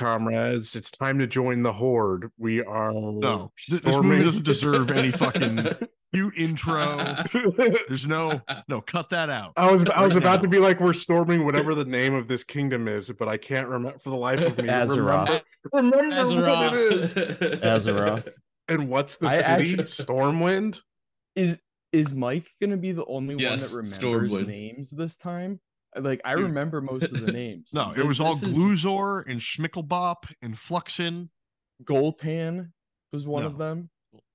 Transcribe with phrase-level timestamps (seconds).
[0.00, 0.74] Hello, comrades.
[0.76, 2.30] It's time to join the horde.
[2.38, 5.68] We are No, th- this movie doesn't deserve any fucking
[6.14, 7.16] cute intro.
[7.88, 9.52] There's no no cut that out.
[9.56, 10.42] I was I was Right about now.
[10.42, 13.68] to be like, we're storming whatever the name of this kingdom is, but I can't
[13.68, 14.64] remember for the life of me.
[14.68, 15.42] Azeroth.
[15.72, 17.12] Remember, remember what it is.
[17.60, 18.28] Azeroth.
[18.68, 19.72] And what's the I city?
[19.72, 20.78] actually- Stormwind.
[21.34, 21.58] Is
[21.92, 24.46] is Mike gonna be the only Yes, one that remembers Stormwind.
[24.46, 25.58] names this time?
[25.98, 26.44] Like I Dude.
[26.44, 27.68] remember most of the names.
[27.72, 31.28] No, it This- was all this is- Gluzor and Schmickelbop and Fluxin.
[31.84, 32.70] Goltan
[33.12, 33.90] was one of them.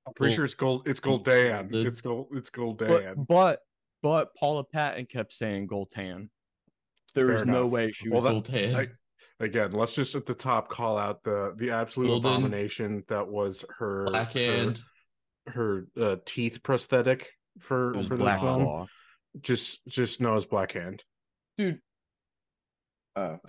[0.07, 0.87] I'm pretty Well, sure it's gold.
[0.87, 1.71] It's Goldan.
[1.71, 2.27] the- It's gold.
[2.33, 3.15] It's Goldan.
[3.15, 3.59] But but
[4.03, 6.29] but Paula Patton kept saying Goltan.
[7.13, 8.23] There Fair was no way she was.
[8.23, 8.77] that- Voltaire.
[8.77, 8.87] I-
[9.43, 12.31] Again, let's just at the top call out the the absolute Golden.
[12.31, 14.79] abomination that was her Blackhand.
[15.47, 18.63] her, her uh, teeth prosthetic for for this film.
[18.63, 18.87] Claw.
[19.41, 21.01] Just just know as Blackhand.
[21.57, 21.79] Dude.
[23.15, 23.39] Oh.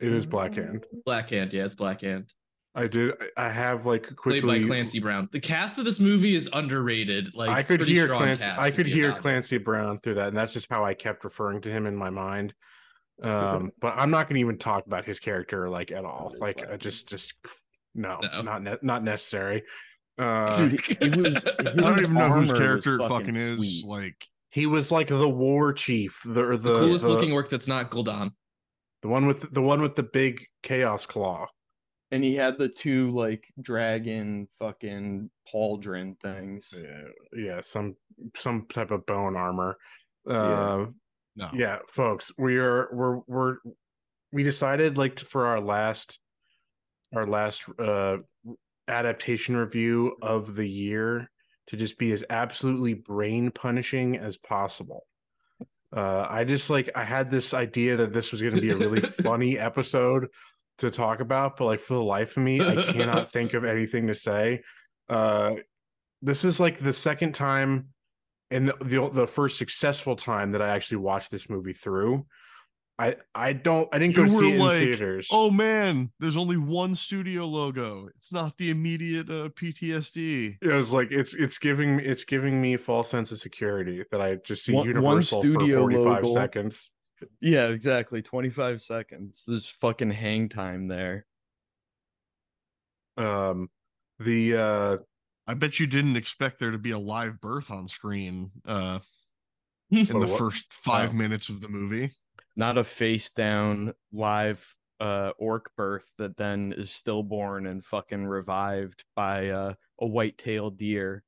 [0.00, 0.82] It is Blackhand.
[1.06, 1.52] Blackhand.
[1.52, 2.28] Yeah, it's Black Blackhand.
[2.74, 3.12] I did.
[3.36, 4.40] I I have like quickly.
[4.40, 5.28] Played by Clancy Brown.
[5.30, 7.34] The cast of this movie is underrated.
[7.34, 8.44] Like I could hear Clancy.
[8.44, 9.22] cast, I could hear honest.
[9.22, 12.10] Clancy Brown through that, and that's just how I kept referring to him in my
[12.10, 12.54] mind.
[13.22, 16.34] Um, but I'm not going to even talk about his character like at all.
[16.40, 17.34] Like, I just, just
[17.94, 18.42] no, No.
[18.42, 19.62] not ne- not necessary.
[20.18, 21.46] Uh, Dude, it was.
[21.60, 23.82] I don't even know whose character it fucking, fucking is.
[23.82, 23.88] sweet.
[23.88, 27.66] Like, he was like the war chief, the the The coolest the, looking work that's
[27.68, 28.30] not Gul'dan.
[29.02, 31.46] the one with the one with the big chaos claw.
[32.10, 36.72] and he had the two like dragon fucking pauldron things.
[36.76, 37.08] Yeah,
[37.46, 37.96] yeah, some
[38.36, 39.76] some type of bone armor.
[40.28, 40.86] Uh, Yeah.
[41.36, 41.50] no.
[41.54, 43.56] yeah folks we are we're we're
[44.32, 46.18] we decided like for our last
[47.14, 48.18] our last uh
[48.86, 51.30] adaptation review of the year
[51.72, 55.04] to just be as absolutely brain punishing as possible
[55.96, 58.76] uh i just like i had this idea that this was going to be a
[58.76, 60.28] really funny episode
[60.78, 64.06] to talk about but like for the life of me i cannot think of anything
[64.06, 64.62] to say
[65.08, 65.54] uh
[66.22, 67.88] this is like the second time
[68.52, 72.26] and the, the the first successful time that I actually watched this movie through.
[73.02, 75.28] I I don't I didn't go You to see were it in like, theaters.
[75.32, 78.08] Oh man, there's only one studio logo.
[78.16, 80.58] It's not the immediate uh, PTSD.
[80.60, 84.36] it was like it's it's giving it's giving me false sense of security that I
[84.36, 86.28] just see One- one Universal studio for 45 logo.
[86.34, 86.90] seconds.
[87.40, 88.20] Yeah, exactly.
[88.22, 89.42] Twenty five seconds.
[89.46, 91.26] There's fucking hang time there.
[93.16, 93.68] Um
[94.18, 94.96] the uh
[95.46, 99.00] I bet you didn't expect there to be a live birth on screen uh,
[99.90, 100.38] in the what?
[100.38, 101.14] first five Oh.
[101.14, 102.12] minutes of the movie.
[102.56, 109.04] Not a face down live uh orc birth that then is stillborn and fucking revived
[109.16, 111.24] by uh, a white tailed deer.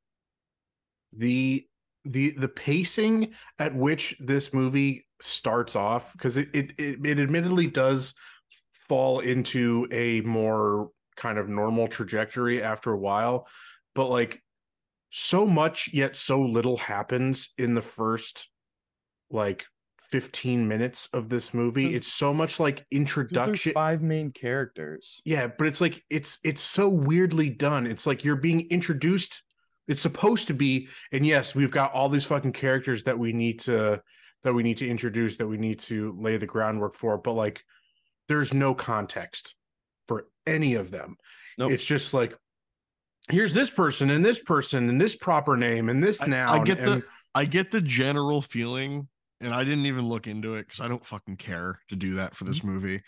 [1.17, 1.67] the
[2.05, 7.67] the the pacing at which this movie starts off because it, it it it admittedly
[7.67, 8.15] does
[8.73, 13.47] fall into a more kind of normal trajectory after a while
[13.95, 14.43] but like
[15.11, 18.49] so much yet so little happens in the first
[19.31, 19.65] like
[20.15, 25.21] 15 minutes of this movie it's so much like introduction five main characters.
[25.25, 27.85] yeah, but it's like it's it's so weirdly done.
[27.85, 29.43] It's like you're being introduced.
[29.89, 33.59] It's supposed to be, and yes, we've got all these fucking characters that we need
[33.63, 34.01] to
[34.45, 37.19] that we need to introduce, that we need to lay the groundwork for.
[37.19, 37.65] But like,
[38.29, 39.57] there's no context
[40.07, 41.17] for any of them.
[41.59, 41.73] Nope.
[41.73, 42.39] It's just like
[43.31, 46.61] here's this person and this person and this proper name and this I, noun.
[46.61, 47.05] I get and- the
[47.35, 49.09] I get the general feeling,
[49.41, 52.35] and I didn't even look into it because I don't fucking care to do that
[52.35, 52.69] for this Mm-hmm.
[52.69, 53.03] movie.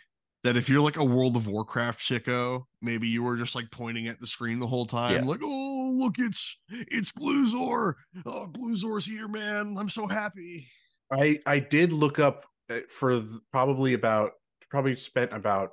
[0.45, 4.07] That if you're like a World of Warcraft sicko, maybe you were just like pointing
[4.07, 5.21] at the screen the whole time, Yeah.
[5.25, 7.95] like, oh look, it's it's Gluzor.
[8.25, 9.77] Oh, Gluzor's here, man.
[9.77, 10.69] I'm so happy.
[11.11, 14.33] I I did look up uh, for probably about
[14.71, 15.71] probably spent about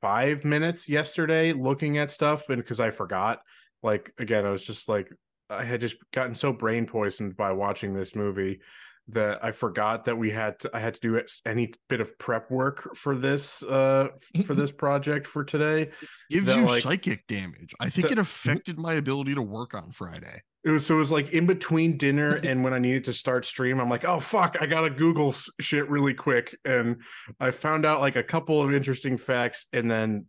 [0.00, 3.40] five minutes yesterday looking at stuff and because I forgot
[3.82, 5.08] like again I was just like
[5.48, 8.60] I had just gotten so brain poisoned by watching this movie
[9.08, 12.50] that I forgot that we had to I had to do any bit of prep
[12.50, 14.08] work for this uh
[14.46, 15.90] for this project for today
[16.30, 17.74] Gives That, you like- psychic damage.
[17.80, 20.42] I think the- it affected my ability to work on Friday.
[20.64, 23.44] It was so it was like in between dinner and when I needed to start
[23.44, 27.02] stream, I'm like, oh fuck, I gotta Google shit really quick, and
[27.40, 30.26] I found out like a couple of interesting facts, and then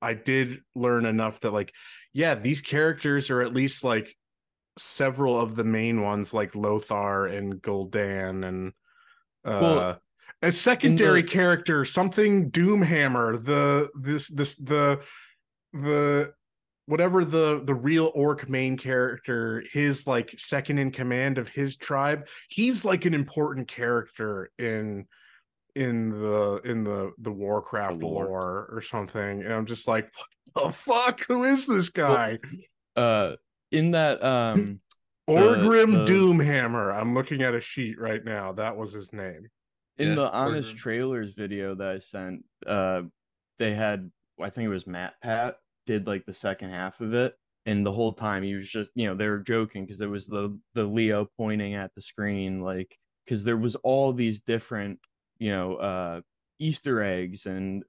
[0.00, 1.72] I did learn enough that like,
[2.12, 4.14] yeah, these characters are at least like
[4.78, 8.72] several of the main ones, like Lothar and Gul'dan, and
[9.44, 10.02] uh, Well,
[10.42, 15.00] a secondary the- character, something Doomhammer, the this this the
[15.72, 16.32] the
[16.86, 22.26] whatever the the real orc main character his like second in command of his tribe
[22.48, 25.06] he's like an important character in
[25.76, 28.24] in the in the the Warcraft The lore.
[28.26, 30.10] lore or something, and I'm just like,
[30.52, 31.24] what the fuck?
[31.28, 32.40] Who is this guy?
[32.96, 33.36] Uh,
[33.72, 34.78] in that um,
[35.28, 36.94] Orgrim the- Doomhammer.
[36.94, 38.52] I'm looking at a sheet right now.
[38.52, 39.48] That was his name.
[39.98, 40.78] in Yeah, the honest Orgrim.
[40.78, 43.02] trailers video that I sent, uh,
[43.58, 44.10] they had
[44.40, 47.34] I think it was Matt Pat did like the second half of it,
[47.66, 50.26] and the whole time he was just you know they were joking because there was
[50.26, 54.98] the the Leo pointing at the screen like because there was all these different
[55.38, 56.20] you know uh
[56.58, 57.84] Easter eggs and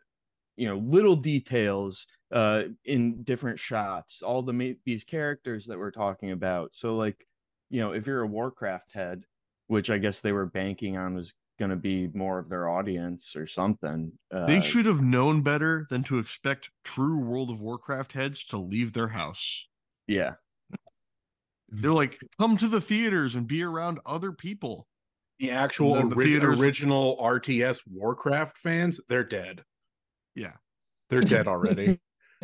[0.55, 5.91] you know little details uh in different shots all the ma- these characters that we're
[5.91, 7.25] talking about so like
[7.69, 9.23] you know if you're a warcraft head
[9.67, 13.35] which i guess they were banking on was going to be more of their audience
[13.35, 18.13] or something uh, They should have known better than to expect true World of Warcraft
[18.13, 19.67] heads to leave their house.
[20.07, 20.33] yeah
[21.69, 24.87] They're like, come to the theaters and be around other people.
[25.37, 29.63] The actual the ori- original RTS Warcraft fans, they're dead.
[30.35, 30.53] Yeah.
[31.09, 31.99] They're dead already.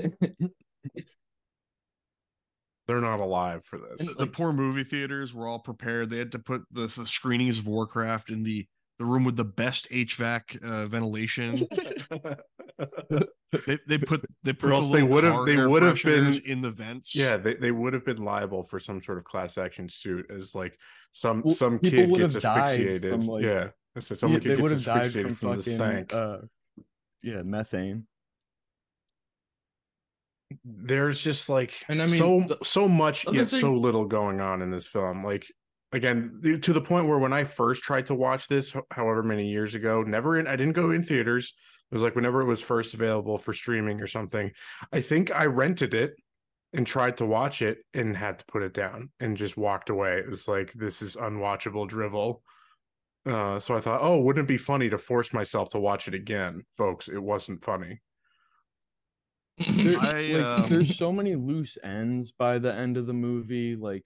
[2.87, 3.99] they're not alive for this.
[3.99, 6.09] And the poor movie theaters were all prepared.
[6.09, 9.45] They had to put the, the screenings of Warcraft in the the room with the
[9.45, 11.65] best HVAC uh, ventilation.
[13.65, 17.15] They they put they put the else they would've- they would've been- in the vents.
[17.15, 20.53] yeah, they, they would have been liable for some sort of class action suit as
[20.53, 20.77] like
[21.11, 23.11] some Well, some kid gets have asphyxiated.
[23.11, 23.69] from, like- yeah.
[23.97, 26.13] I said some Yeah, kid gets have asphyxiated from, from, the stank.
[26.13, 26.37] uh
[27.21, 28.05] yeah methane.
[30.65, 34.41] There's just like And I mean, so the- so much yet thing- so little going
[34.41, 35.23] on in this film.
[35.23, 35.45] Like
[35.91, 39.73] again to the point where when i first tried to watch this however many years
[39.73, 41.53] ago never in i didn't go in theaters.
[41.91, 44.51] It was like whenever it was first available for streaming or something
[44.93, 46.13] i think i rented it
[46.73, 50.19] and tried to watch it and had to put it down and just walked away.
[50.19, 52.43] It was like this is unwatchable drivel
[53.29, 56.13] uh so i thought oh wouldn't it be funny to force myself to watch it
[56.13, 58.01] again folks it wasn't funny
[59.57, 63.75] There- I, like, um, there's so many loose ends by the end of the movie
[63.75, 64.05] like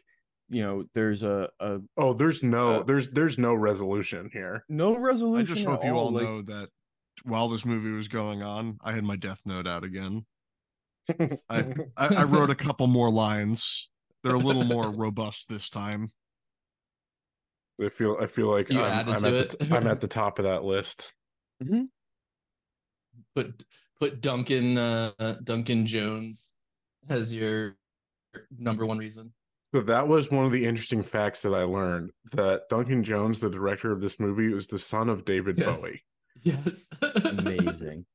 [0.50, 4.98] you know there's a, a oh there's no Uh, there's there's no resolution here no
[4.98, 5.36] resolution.
[5.36, 6.70] I resolution just at hope you all like, know that
[7.24, 10.26] while this movie was going on, I had my death note out again.
[11.50, 11.64] I,
[11.96, 13.90] I, I wrote a couple more lines.
[14.24, 16.10] They're a little more robust this time.
[17.84, 19.76] I feel I feel like You I'm, added I'm to at the.
[19.76, 21.12] I'm at the top of that list.
[23.36, 23.64] put
[24.00, 25.12] put Duncan uh
[25.44, 26.54] Duncan Jones
[27.10, 27.76] as your
[28.58, 29.34] number one reason.
[29.74, 33.50] So that was one of the interesting facts that I learned that Duncan Jones, the
[33.50, 35.80] director of this movie, was the son of David Yes.
[35.80, 36.04] Bowie.
[36.44, 36.90] Yes.
[37.24, 38.06] amazing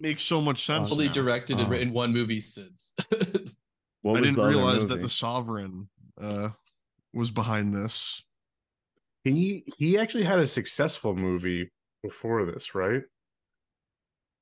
[0.00, 0.90] Makes so much sense.
[0.90, 1.12] Only now.
[1.12, 1.70] directed and Oh.
[1.70, 2.94] written one movie since.
[4.02, 5.88] what I didn't the other realize that the Sovereign
[6.20, 6.50] uh,
[7.12, 8.22] was behind this.
[9.24, 11.70] He he actually had a successful movie
[12.02, 13.02] before this, right?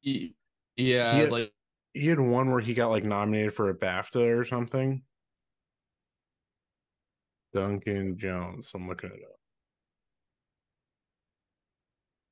[0.01, 0.35] He-
[0.77, 1.29] yeah, Yeah.
[1.29, 1.53] like
[1.95, 5.05] He had one where he got like nominated for a BAFTA or something.
[7.53, 8.73] Duncan Jones.
[8.75, 9.37] I'm looking it up.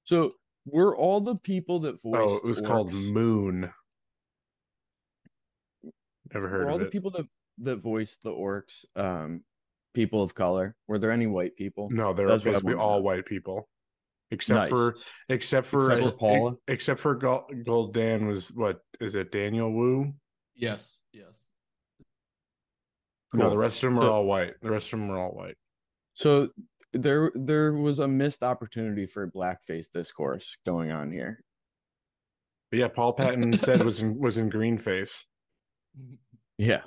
[0.04, 0.32] so
[0.64, 3.72] were all the people that voiced Oh, it was called Moon.
[6.32, 6.64] Never heard.
[6.64, 7.26] were all the people that
[7.58, 9.44] that voiced the orcs um
[9.94, 13.68] people of color were there any white people No, they're That's basically all white people,
[14.30, 14.94] except for
[15.28, 16.54] except for Except for Paula?
[16.68, 20.12] except for Gold, Gold Dan was what is it Daniel Wu?
[20.54, 21.48] yes, yes.
[23.32, 24.54] No, the rest of them are So- all white.
[24.60, 25.56] The rest of them are all white.
[26.14, 26.48] So
[26.92, 31.42] there there was a missed opportunity for blackface discourse going on here.
[32.70, 35.26] But yeah, Paula Patton said was in was in green face.
[36.58, 36.82] Yeah.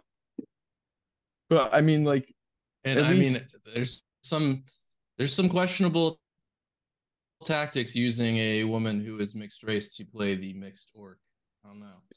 [1.49, 2.32] But I mean like
[2.85, 3.37] And At I mean
[3.73, 4.63] there's some
[5.17, 6.19] there's some questionable
[7.45, 11.19] tactics using a woman who is mixed race to play the mixed orc.
[11.63, 11.85] I don't know.
[11.85, 12.15] I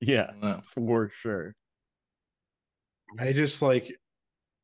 [0.00, 0.60] yeah, don't know.
[0.64, 1.54] for sure.
[3.18, 3.96] I just like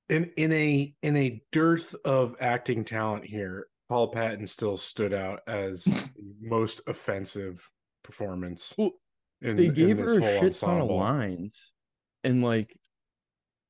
[0.08, 5.40] in in a in a dearth of acting talent here, Paula Patton still stood out
[5.46, 7.68] as the most offensive
[8.02, 8.74] performance.
[8.78, 8.92] Well,
[9.42, 11.72] in, they in gave this her a whole shit ton of lines
[12.24, 12.76] and like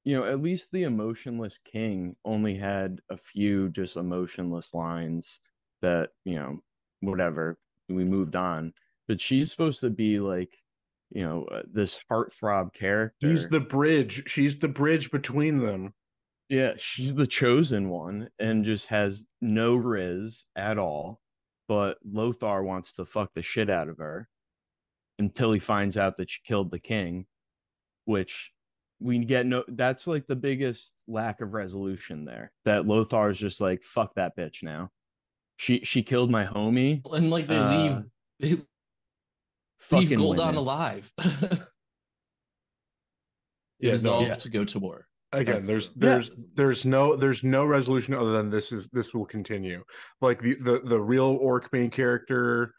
[0.07, 5.41] you know at least the emotionless king only had a few just emotionless lines
[5.83, 6.61] that you know
[7.01, 7.59] whatever
[7.89, 8.73] we moved on
[9.09, 10.57] but she's supposed to be like
[11.11, 14.23] you know uh, this heartthrob character She's the bridge.
[14.27, 15.93] She's the bridge between them.
[16.49, 21.21] yeah she's the chosen one and just has no riz at all
[21.69, 24.29] but lothar wants to fuck the shit out of her
[25.19, 27.27] until he finds out that she killed the king
[28.05, 28.53] which
[29.01, 33.83] we get no that's like the biggest lack of resolution there that lothar's just like
[33.83, 34.91] fuck that bitch now
[35.59, 37.01] she she killed my homie.
[37.15, 38.03] and like they Uh, leave
[38.41, 38.65] they leave
[39.81, 40.57] Fucking Goldon women.
[40.57, 41.13] alive.
[41.19, 41.59] they
[43.81, 44.35] Yeah, no, yeah.
[44.35, 45.07] to go to war.
[45.33, 48.89] again That's there's the- there's that's- there's no there's no resolution other than this is
[48.89, 49.85] this will continue
[50.21, 52.73] like the the the real orc main character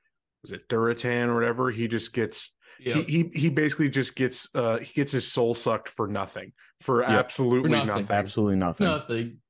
[0.43, 4.47] was it Durotan or whatever he just gets Yeah, he, he he basically just gets
[4.55, 7.09] uh he gets his soul sucked for nothing for Yep.
[7.09, 8.03] absolutely For nothing.
[8.03, 8.87] nothing, Absolutely nothing.
[8.87, 9.41] nothing.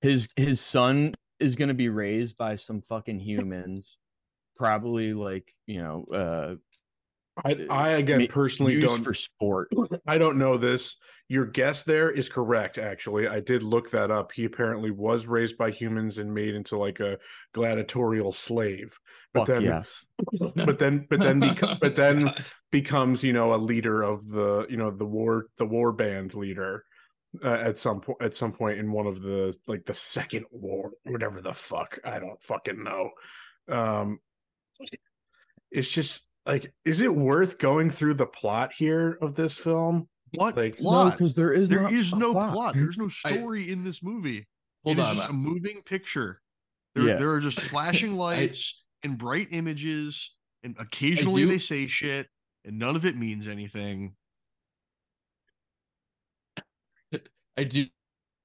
[0.00, 3.98] His his son is gonna be raised by some fucking humans,
[4.56, 6.54] probably like you know, uh,
[7.44, 9.70] I, I again personally don't for sport.
[10.06, 10.96] I don't know this.
[11.28, 12.78] Your guess there is correct.
[12.78, 14.30] Actually, I did look that up.
[14.32, 17.18] He apparently was raised by humans and made into like a
[17.52, 18.96] gladiatorial slave.
[19.34, 20.04] But Fuck then, yes.
[20.54, 21.40] but then, but then,
[21.80, 22.50] but then God.
[22.70, 26.84] becomes you know a leader of the you know the war the war band leader
[27.44, 30.92] uh, at some point at some point in one of the like the second war
[31.04, 33.10] whatever the fuck I don't fucking know.
[33.68, 34.20] Um,
[35.70, 40.08] it's just like, is it worth going through the plot here of this film?
[40.34, 41.12] What Like- No, plot?
[41.12, 42.74] because there is there not is a no plot.
[42.76, 44.46] There's no I- story in this movie.
[44.84, 45.16] Hold it is on.
[45.16, 46.40] just a moving picture.
[46.94, 47.16] There, Yeah.
[47.16, 52.28] there are just flashing lights and bright images, and occasionally they say shit,
[52.64, 54.14] and none of it means anything.
[57.58, 57.86] I do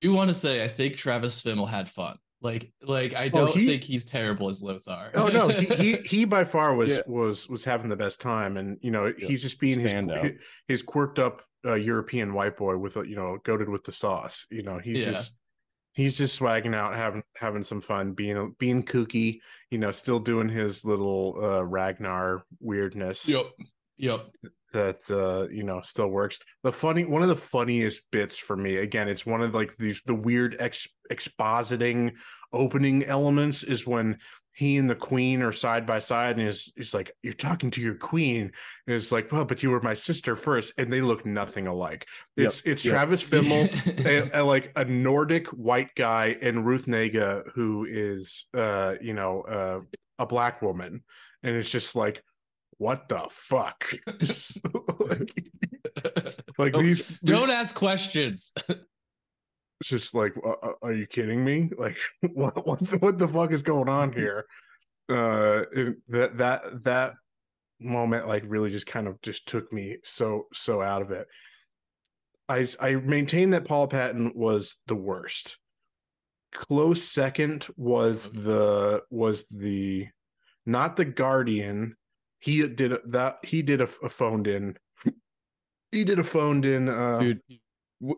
[0.02, 2.18] do want to say I think Travis Fimmel had fun.
[2.42, 5.12] Like like I don't Oh, he- think he's terrible as Lothar.
[5.14, 7.02] Oh no, he he, he by far was Yeah.
[7.06, 9.28] was was having the best time, and you know Yeah.
[9.28, 10.38] he's just being his Standout.
[10.68, 14.48] his quirked up uh, European white boy with a you know goaded with the sauce.
[14.50, 15.12] You know he's Yeah.
[15.12, 15.34] just
[15.94, 19.42] he's just swagging out, having having some fun, being being kooky.
[19.70, 23.30] You know, still doing his little uh, Ragnar weirdness.
[23.30, 23.46] Yep.
[23.98, 24.22] Yep.
[24.74, 26.40] That uh you know still works.
[26.64, 30.02] The funny one of the funniest bits for me again it's one of like these
[30.06, 32.14] the weird ex expositing
[32.54, 34.18] opening elements is when
[34.54, 37.82] he and the queen are side by side and is he's like you're talking to
[37.82, 38.52] your queen.
[38.88, 42.08] And it's like well but you were my sister first and they look nothing alike.
[42.36, 42.94] Yep, it's it's yep.
[42.94, 48.96] travis fimmel a, a- like a nordic white guy and ruth negga who is uh
[49.02, 49.80] you know uh
[50.20, 51.04] a black woman.
[51.44, 52.24] And it's just like
[52.82, 53.94] what the fuck?
[55.00, 58.52] Like, like Don't- these Don't ask questions.
[58.70, 61.70] it's just like uh, uh, are you kidding me?
[61.78, 61.98] Like
[62.34, 64.46] what what the, what the fuck is going on here?
[65.10, 67.14] Uh it- that that that
[67.80, 71.28] moment like really just kind of just took me so so out of it.
[72.50, 75.58] I i maintain that paula patton was the worst.
[76.52, 80.08] Close second was the was the
[80.66, 81.96] not the guardian
[82.42, 84.78] he did a- that he did a, a phoned in
[85.92, 87.42] he did a phoned in uh Dude,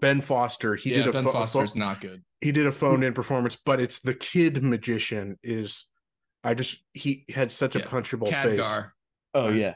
[0.01, 2.23] ben foster he yeah, did a Ben pho- a Foster's pho- not good.
[2.41, 5.85] he did a phoned in performance but it's the kid magician is
[6.43, 8.91] i just he had such a Yeah, punchable face Khadgar.
[9.33, 9.55] oh Right.
[9.55, 9.73] yeah.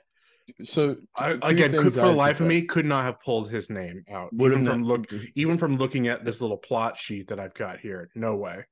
[0.63, 4.05] So I, again could, for the life of me could not have pulled his name
[4.09, 7.39] out Would've even from not- look even from looking at this little plot sheet that
[7.39, 8.63] i've got here no way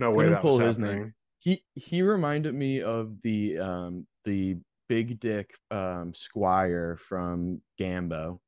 [0.00, 1.14] no way Couldn't that was pull his name.
[1.38, 4.56] he he reminded me of the um the
[4.90, 8.40] big dick um squire from Gambo.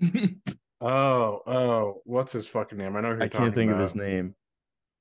[0.80, 3.78] oh oh what's his fucking name i know who you're I can't talking think of
[3.78, 4.34] his name,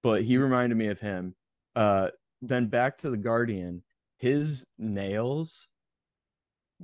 [0.04, 1.34] but he reminded me of him.
[1.78, 2.10] Uh,
[2.42, 3.84] then back to the Guardian.
[4.20, 5.68] His nails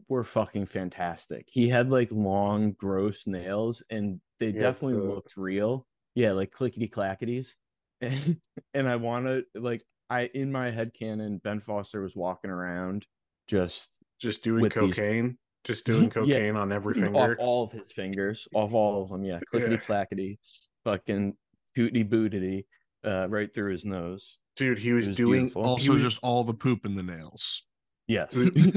[0.10, 1.46] were fucking fantastic.
[1.50, 5.86] He had like long, gross nails, and they Yeah, definitely the- looked real.
[6.16, 7.54] Yeah, like clickety clackities.
[8.02, 8.42] And
[8.74, 13.06] and I wanted like I in my head canon, Ben Foster was walking around
[13.52, 13.90] just
[14.20, 16.10] just doing with these- cocaine just doing Yeah.
[16.10, 19.24] cocaine on every off finger all of his fingers, off all of them.
[19.24, 20.40] Yeah, clickety clackety,
[20.86, 21.36] fucking
[21.76, 22.66] tootity bootity,
[23.06, 24.38] uh, right through his nose.
[24.56, 25.64] dude he was, was doing beautiful.
[25.64, 27.64] Also, was- just all the poop in the nails.
[28.08, 28.34] Yes.
[28.36, 28.74] we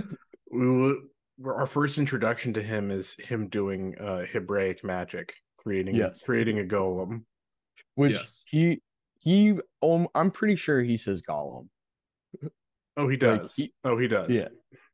[0.51, 0.97] were,
[1.47, 6.23] our first introduction to him is him doing uh hebraic magic creating Yes.
[6.23, 7.23] creating a golem
[7.95, 8.45] Which Yes.
[8.49, 8.83] he
[9.19, 11.69] he um, I'm pretty sure he says Gollum.
[12.97, 13.55] Oh he Like, does.
[13.55, 14.31] he- oh he does.
[14.31, 14.49] Yeah.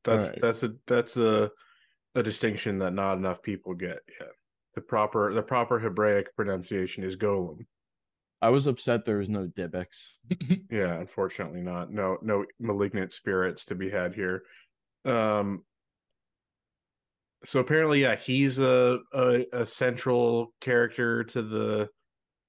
[0.05, 0.41] that's Alright.
[0.43, 1.51] that's a that's a
[2.15, 3.99] a distinction that not enough people get.
[4.21, 4.27] Yeah.
[4.75, 7.67] The proper the proper hebraic pronunciation is golem.
[8.43, 9.87] I was upset there was no Dybbuk.
[10.71, 11.93] yeah unfortunately not.
[11.93, 14.43] No no malignant spirits to be had here.
[15.05, 15.65] Um
[17.45, 21.89] so apparently yeah he's a, a a central character to the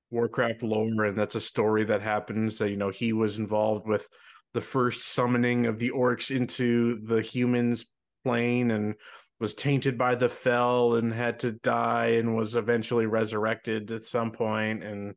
[0.09, 4.05] warcraft lore and that's a story that happens that you know he was involved with
[4.53, 7.85] the first summoning of the orcs into the humans
[8.23, 8.95] plane and
[9.39, 14.31] was tainted by the fell and had to die and was eventually resurrected at some
[14.31, 15.15] point and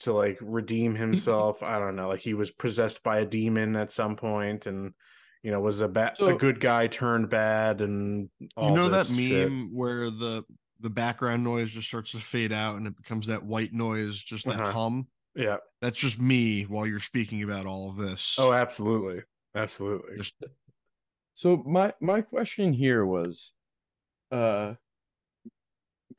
[0.00, 1.62] to like redeem himself.
[1.62, 4.92] I don't know, like he was possessed by a demon at some point, and
[5.42, 8.88] you know was a bad, So- a good guy turned bad, and all you know
[8.88, 9.18] that meme
[9.68, 9.74] shit.
[9.74, 10.44] where the
[10.80, 14.44] the background noise just starts to fade out and it becomes that white noise, just
[14.44, 14.72] that Uh-huh.
[14.72, 15.06] hum.
[15.36, 15.56] Yeah.
[15.82, 18.36] That's just me while you're speaking about all of this.
[18.38, 19.22] Oh, absolutely,
[19.54, 20.16] absolutely.
[20.16, 20.34] Just-
[21.34, 23.52] So my my question here was,
[24.32, 24.74] uh,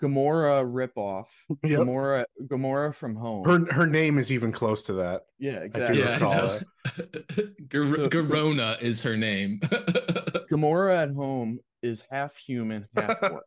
[0.02, 1.26] Gamora ripoff.
[1.64, 1.80] Yep.
[1.80, 3.44] Gamora Gamora from home.
[3.46, 5.24] Her her name is even close to that.
[5.40, 6.00] yeah, exactly.
[6.02, 6.60] Yeah, I.
[7.70, 9.60] Gar- So- Garona is her name.
[10.52, 13.44] Gamora at home is half human, half orc.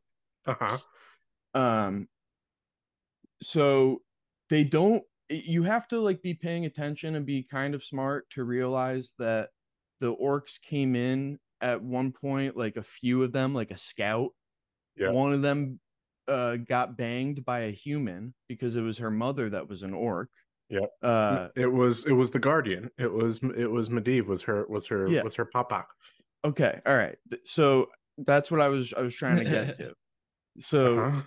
[0.46, 0.78] Uh huh.
[1.54, 2.08] um
[3.42, 4.02] so
[4.48, 8.44] they don't you have to like be paying attention and be kind of smart to
[8.44, 9.50] realize that
[10.00, 14.30] the orcs came in at one point like a few of them like a scout
[14.96, 15.10] Yeah.
[15.10, 15.78] one of them
[16.28, 20.30] uh got banged by a human because it was her mother that was an orc
[20.68, 20.87] Yeah.
[21.02, 22.90] uh it was it was the Guardian.
[22.99, 25.22] It was it was Medivh was her was her Yeah.
[25.22, 25.87] was her papa.
[26.44, 27.88] okay all right so
[28.26, 29.94] that's what i was i was trying to get to
[30.58, 31.20] so Uh-huh.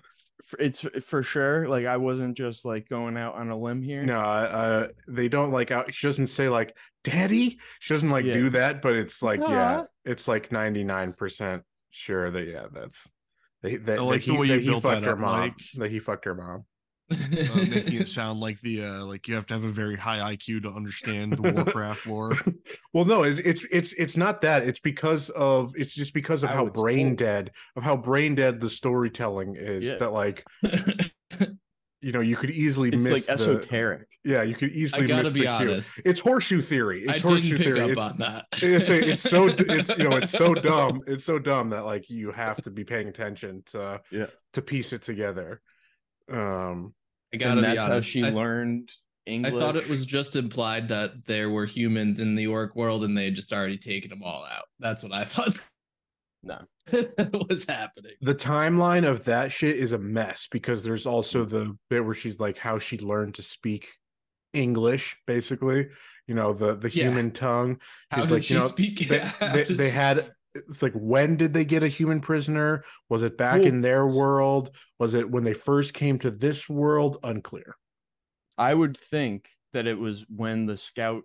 [0.52, 4.04] F- it's for sure like i wasn't just like going out on a limb here
[4.04, 5.94] No, uh, they don't like out.
[5.94, 8.34] She doesn't say like "daddy." She doesn't like Yeah.
[8.34, 9.84] do that, but it's like yeah, Yeah.
[10.06, 13.08] it's like ninety nine percent sure that yeah, that's
[13.62, 15.14] they that, I like that the he, way that you he built fucked that her
[15.14, 15.40] up, mom.
[15.40, 15.60] Mike.
[15.76, 16.66] That he fucked her mom.
[17.12, 17.16] Uh,
[17.70, 20.64] making it sound like the uh like you have to have a very high IQ
[20.64, 22.38] to understand the Warcraft lore.
[22.94, 24.64] well, no, it, it's it's it's not that.
[24.64, 27.18] It's because of it's just because of How how brain told.
[27.18, 29.86] dead of how brain dead the storytelling is.
[29.86, 29.98] Yeah.
[29.98, 30.46] That like
[32.02, 35.04] you know you could easily it's miss like the, esoteric Yeah, you could easily.
[35.04, 36.10] I gotta miss be the cue.
[36.10, 37.04] It's horseshoe theory.
[37.04, 37.82] It's I horseshoe didn't pick theory.
[37.82, 38.46] up it's, on that.
[38.54, 41.02] it's, it's so it's you know it's so dumb.
[41.08, 44.28] It's so dumb that like you have to be paying attention to Yeah.
[44.54, 45.62] to piece it together.
[46.34, 46.94] Um,
[47.34, 48.92] I gotta and be that's how she I, learned
[49.26, 49.54] English.
[49.54, 53.18] I thought it was just implied that there were humans in the orc world and
[53.18, 54.66] they had just already taken them all out.
[54.80, 55.60] That's what I thought
[56.44, 56.60] no
[57.50, 58.12] was happening.
[58.22, 62.40] the timeline of that shit is a mess because there's also the bit where she's
[62.40, 63.88] like how she learned to speak
[64.52, 65.88] English, basically.
[66.28, 67.06] You know the the Yeah.
[67.06, 67.80] human tongue.
[68.12, 69.08] How It's did like, she you know, speak?
[69.08, 72.84] they, How they, they had it's like when did they get a human prisoner?
[73.10, 74.72] Was it back Well- in their world?
[75.00, 77.18] Was it when they first came to this world?
[77.24, 77.76] Unclear.
[78.58, 81.24] I would think that it was when the scout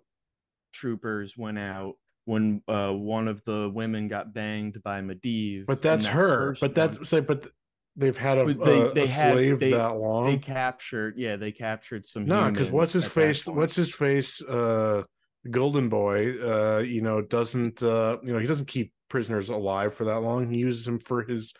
[0.73, 1.93] troopers went out
[2.25, 5.65] when uh one of the women got banged by Medivh.
[5.65, 7.47] but that's that her but that's say but
[7.95, 10.25] they've had a, they- a- they a had- slave they- that long?
[10.27, 15.01] they captured yeah they captured some no because what's his face what's his face uh
[15.49, 20.05] golden boy uh you know doesn't uh you know he doesn't keep prisoners alive for
[20.05, 21.53] that long he uses them for his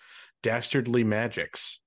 [0.43, 1.79] dastardly magics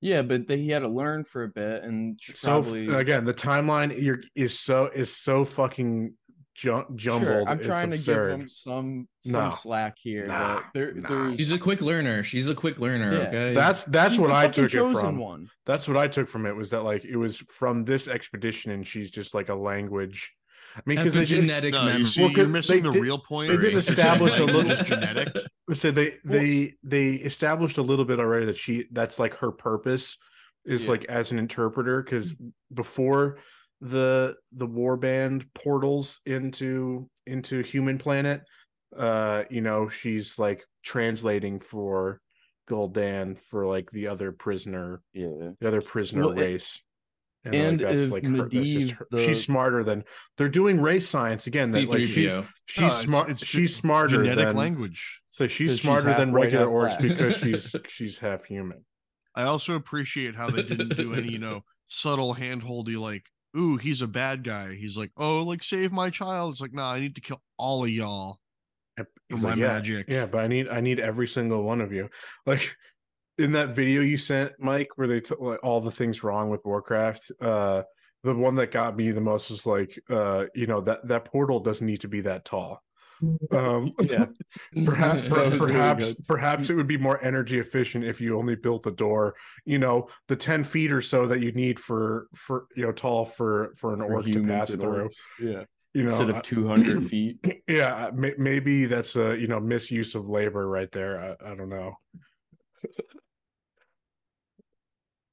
[0.00, 3.34] yeah but they, he had to learn for a bit and so probably again the
[3.34, 6.12] timeline you're, is so is so fucking
[6.54, 8.30] ju- jumbled Sure, I'm it's trying to absurd.
[8.32, 9.50] give him some some No.
[9.52, 10.24] slack here.
[10.26, 11.08] Nah, that there, nah.
[11.08, 12.22] there's She's a quick learner.
[12.22, 13.12] She's a quick learner.
[13.12, 13.28] Yeah.
[13.28, 13.54] Okay.
[13.54, 15.48] that's that's she's what i took it from One.
[15.66, 18.86] that's what i took from it was that like it was from this expedition and
[18.86, 20.32] she's just like a language
[20.76, 22.04] i mean because they did, epigenetic No, you memory.
[22.06, 23.50] see, you're missing they the did- real point.
[23.50, 25.34] they did establish a little- just genetic.
[25.74, 29.50] so they Well- they they established a little bit already that she that's like her
[29.52, 30.16] purpose
[30.64, 30.90] is Yeah.
[30.90, 32.34] like as an interpreter because
[32.72, 33.38] before
[33.80, 38.42] the the warband portals into into human planet
[38.96, 42.20] uh you know she's like translating for
[42.68, 45.52] Gul'dan for like the other prisoner Yeah.
[45.60, 46.82] the other prisoner Well, it- race
[47.44, 50.04] and, and like, that's if like her, that's just her- the- she's smarter than
[50.36, 52.46] they're doing race science again that like she, C3PO.
[52.66, 55.20] she's No, smart it's she's ge- smarter genetic than language.
[55.30, 57.16] so she's smarter than regular half orcs black.
[57.16, 58.84] because she's she's half human.
[59.34, 63.24] I also appreciate how they didn't do any, you know, subtle handholdy like,
[63.56, 64.74] ooh, he's a bad guy.
[64.74, 66.52] He's like, oh, like save my child.
[66.52, 68.38] It's like, nah, I need to kill all of y'all.
[68.96, 70.08] For he's my yeah, magic.
[70.08, 72.10] Yeah, but I need I need every single one of you.
[72.44, 72.76] Like
[73.40, 76.64] in that video you sent, Mike, where they took like all the things wrong with
[76.64, 77.32] Warcraft.
[77.40, 77.82] Uh,
[78.22, 81.60] the one that got me the most is like, uh, you know that that portal
[81.60, 82.82] doesn't need to be that tall.
[83.52, 84.26] Um, Yeah.
[84.86, 88.54] perhaps That was really perhaps perhaps it would be more energy efficient if you only
[88.56, 89.34] built the door
[89.66, 93.26] you know the 10 feet or so that you need for for you know tall
[93.26, 95.16] for for an for orc to pass through orcs.
[95.38, 95.64] Yeah.
[95.92, 97.62] you know Instead of 200 feet.
[97.68, 101.68] yeah may, maybe that's a you know misuse of labor right there i, I don't
[101.68, 101.92] know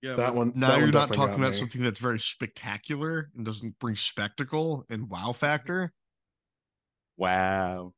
[0.02, 1.58] Yeah, That one- Now that you're not talking about me.
[1.58, 5.92] something that's very spectacular and doesn't bring spectacle and wow factor.
[7.18, 7.94] Wow.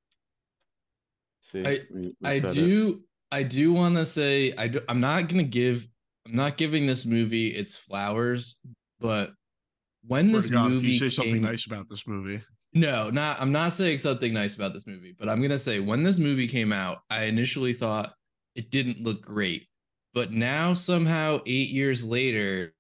[1.42, 2.54] See, I- we- we I said it.
[2.54, 5.88] do I do want to say I do, I'm not going to give
[6.26, 8.60] I'm not giving this movie its flowers,
[9.00, 9.34] but
[10.06, 12.42] when this God, movie you say something came- nice about this movie.
[12.74, 16.04] No, not I'm not saying something nice about this movie, but I'm gonna say when
[16.04, 18.14] this movie came out, I initially thought
[18.56, 19.68] it didn't look great.
[20.14, 22.74] But now somehow eight years later,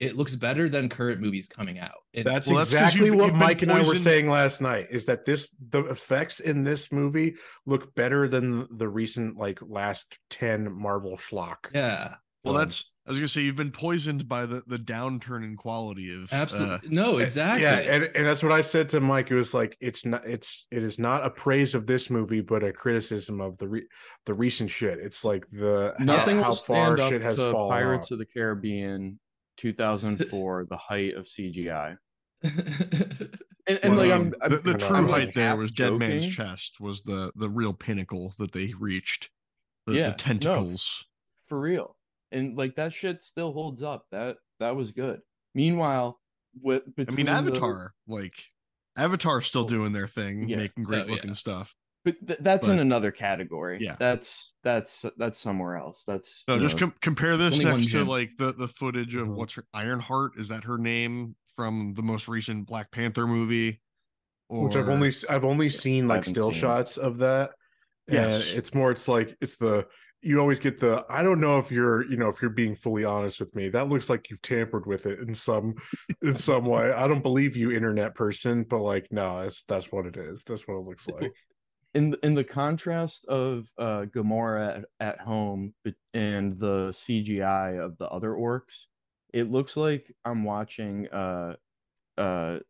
[0.00, 1.92] it looks better than current movies coming out.
[2.12, 4.88] And That's Well, exactly you've- what you've Mike and I were saying last night.
[4.90, 10.18] Is that this the effects in this movie look better than the recent like last
[10.28, 11.72] ten Marvel schlock?
[11.72, 12.16] yeah.
[12.44, 15.56] Well, um, that's I was gonna say you've been poisoned by the the downturn in
[15.56, 17.62] quality of uh, absolutely no, exactly.
[17.62, 19.30] Yeah, and, and that's what I said to Mike.
[19.30, 22.62] It was like it's not it's it is not a praise of this movie, but
[22.62, 23.86] a criticism of the re,
[24.26, 24.98] the recent shit.
[25.00, 27.70] It's like the Nothing how, how far shit has to fallen.
[27.70, 28.12] Pirates off.
[28.12, 29.18] of the Caribbean
[29.56, 31.96] 2004, the height of CGI.
[33.64, 35.70] And, and well, like I'm, the, I'm- the I'm true like height there half was
[35.70, 39.30] Dead Man's chest was the the real pinnacle that they reached.
[39.86, 40.16] The, Yeah, the no.
[40.16, 41.06] tentacles.
[41.48, 41.94] for real
[42.32, 45.20] and like that shit still holds up that that was good
[45.54, 46.18] meanwhile
[46.60, 48.34] with I mean, between the- Avatar, like
[48.96, 50.56] Avatar's still doing their thing, yeah.
[50.58, 51.12] making great Oh, yeah.
[51.14, 51.74] looking stuff.
[52.04, 53.96] but th- that's in another category Yeah.
[53.98, 57.92] that's that's that's somewhere else that's No, just know, com- compare this only one next
[57.92, 59.34] to like the the footage of Mhm.
[59.36, 60.32] what's her Ironheart.
[60.36, 63.80] Is that her name from the most recent Black Panther movie?
[64.48, 66.60] which I've only I've only seen like still seen it.
[66.60, 67.52] shots of that.
[68.08, 69.86] And it's more it's like it's the
[70.22, 73.04] you always get the I don't know if you're you know if you're being fully
[73.04, 73.68] honest with me.
[73.68, 75.74] That looks like you've tampered with it in some
[76.22, 76.92] in some way.
[76.92, 80.44] I don't believe you, internet person, but like no, that's that's what it is.
[80.44, 81.32] That's what it looks like.
[81.94, 85.74] in in the contrast of uh Gamora at, at home
[86.14, 88.86] and the CGI of the other orcs,
[89.34, 91.56] it looks like I'm watching uh
[92.16, 92.60] uh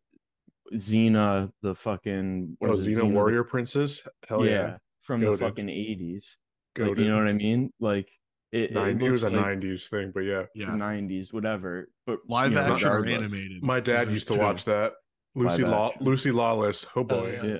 [0.73, 4.01] Xena the fucking what Oh, Xena the- Warrior Princess?
[4.27, 4.77] Hell yeah, yeah.
[5.01, 5.31] from Goated.
[5.31, 6.35] the fucking 80s.
[6.75, 7.71] Go Like, you know what I mean?
[7.79, 8.09] Like
[8.51, 11.89] it, it, it was a like '90s thing, but yeah, yeah, 90s, whatever.
[12.05, 13.63] But live you know, action or animated.
[13.63, 14.39] my dad used to two.
[14.39, 14.93] watch that.
[15.35, 15.91] Lucy Law.
[15.99, 16.85] Lucy Lawless.
[16.95, 17.57] Oh, oh boy, yeah.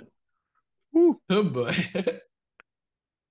[0.93, 1.13] Yeah.
[1.30, 1.76] oh boy.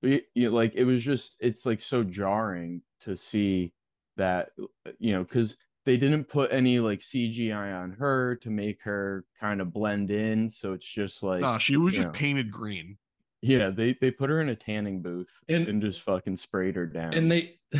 [0.02, 3.72] But you, you like it was just it's like so jarring to see
[4.16, 4.50] that
[4.98, 9.60] you know because they didn't put any like CGI on her to make her kind
[9.60, 12.12] of blend in so it's just like Nah, she was just know.
[12.12, 12.98] painted green.
[13.42, 16.86] Yeah they they put her in a tanning booth And- and, just fucking sprayed her
[16.86, 17.56] down and they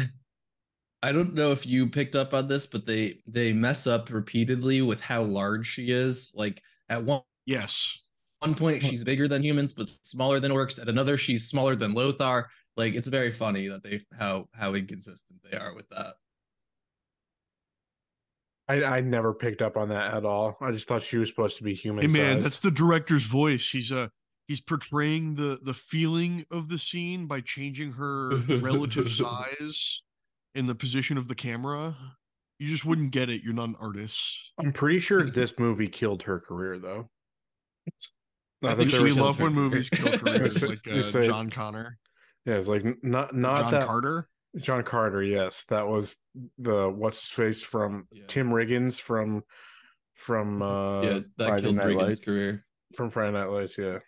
[1.05, 4.83] I don't know if you picked up on this, but they they mess up repeatedly
[4.83, 6.31] with how large she is.
[6.33, 7.99] Like at one Yes.
[8.39, 10.81] one point she's bigger than humans but smaller than orcs.
[10.81, 12.49] At another she's smaller than Lothar.
[12.77, 16.15] Like it's very funny that they how how inconsistent they are with that.
[18.69, 20.57] I I never picked up on that at all.
[20.61, 22.09] I just thought she was supposed to be human.
[22.09, 23.69] Hey man, that's the director's voice.
[23.71, 24.09] He's uh
[24.49, 30.03] he's portraying the the feeling of the scene by changing her relative size
[30.55, 31.97] in the position of the camera.
[32.59, 33.43] You just wouldn't get it.
[33.43, 34.53] You're not an artist.
[34.59, 37.09] I'm pretty sure this movie killed her career, though.
[38.65, 41.27] I Not think that We she was love when movies kill careers, like uh, say-
[41.27, 41.99] John Connor,
[42.47, 44.29] yeah, it's like not not John that Carter.
[44.59, 45.23] John Carter.
[45.23, 46.17] Yes, that was
[46.59, 48.25] the what's his face from Yeah.
[48.29, 49.43] Tim Riggins from
[50.15, 52.21] from uh yeah, that Friday killed Night Reagan's Lights.
[52.21, 52.65] career.
[52.95, 53.77] from Friday Night Lights.
[53.79, 53.99] Yeah.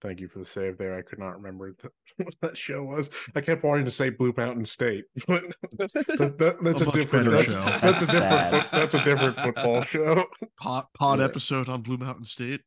[0.00, 0.96] Thank you for the save there.
[0.96, 1.74] I could not remember
[2.16, 3.10] what that show was.
[3.34, 5.42] I kept wanting to say Blue Mountain State, but
[5.78, 5.92] that,
[6.38, 7.64] that, that's A a, different better that's, show.
[7.64, 8.68] that's a different Bad.
[8.72, 10.24] that's a different football show.
[10.60, 11.24] Pod, pod Yeah.
[11.24, 12.60] episode on Blue Mountain State.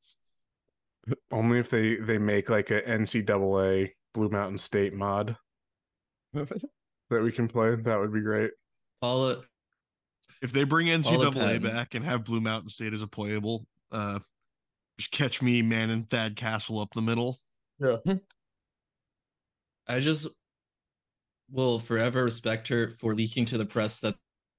[1.31, 5.35] Only if they they make like a NCAA Blue Mountain State mod
[6.33, 7.75] that we can play.
[7.75, 8.51] That would be great.
[9.01, 9.39] Call it
[10.41, 13.65] If they bring Call it NCAA back and have Blue Mountain State as a playable,
[13.91, 14.19] uh,
[15.01, 17.39] just catch me, man, and Thad Castle up the middle.
[17.79, 17.97] Yeah.
[19.87, 20.27] I just
[21.49, 24.15] will forever respect her for leaking to the press that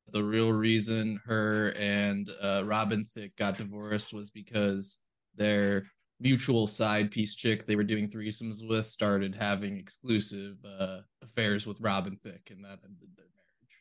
[0.09, 4.99] the real reason her and uh, Robin Thicke got divorced was because
[5.37, 5.85] their
[6.19, 11.81] mutual side piece chick they were doing threesomes with started having exclusive uh, affairs with
[11.81, 13.77] Robin Thicke, and that ended their marriage.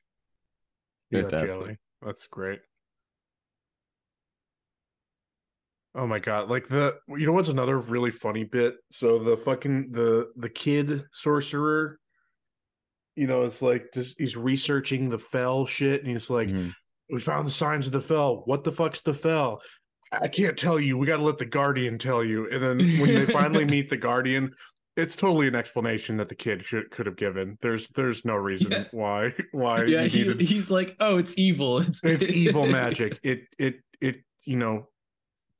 [1.09, 1.49] Yeah, Fantastic.
[1.49, 1.77] jelly.
[2.03, 2.59] That's great.
[5.93, 6.49] Oh my god!
[6.49, 8.75] Like the you know what's another really funny bit?
[8.91, 11.99] So the fucking the the kid sorcerer,
[13.15, 16.73] you know, it's like just he's researching the fell shit, and he's like, Mhm.
[17.09, 18.43] "We found the signs of the fell.
[18.45, 19.61] What the fuck's the fell?"
[20.13, 20.97] I can't tell you.
[20.97, 22.49] We got to let the guardian tell you.
[22.49, 24.51] And then when they finally meet the guardian,
[24.97, 27.57] it's totally an explanation that the kid should could have given.
[27.61, 28.83] There's there's no reason Yeah.
[28.91, 31.79] why why yeah, he, needed- he's like, "Oh, it's evil.
[31.79, 34.87] It's it's evil magic it it it you know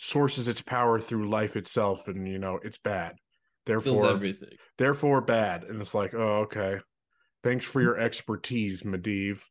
[0.04, 3.14] sources its power through life itself and you know it's bad.
[3.68, 5.64] Therefore everything." therefore bad.
[5.64, 6.80] And it's like oh okay.
[7.44, 9.42] Thanks for your expertise medivh.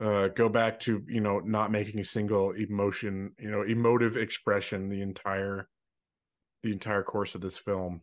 [0.00, 4.88] Uh go back to you know not making a single emotion you know emotive expression
[4.88, 5.68] the entire
[6.62, 8.02] the entire course of this film.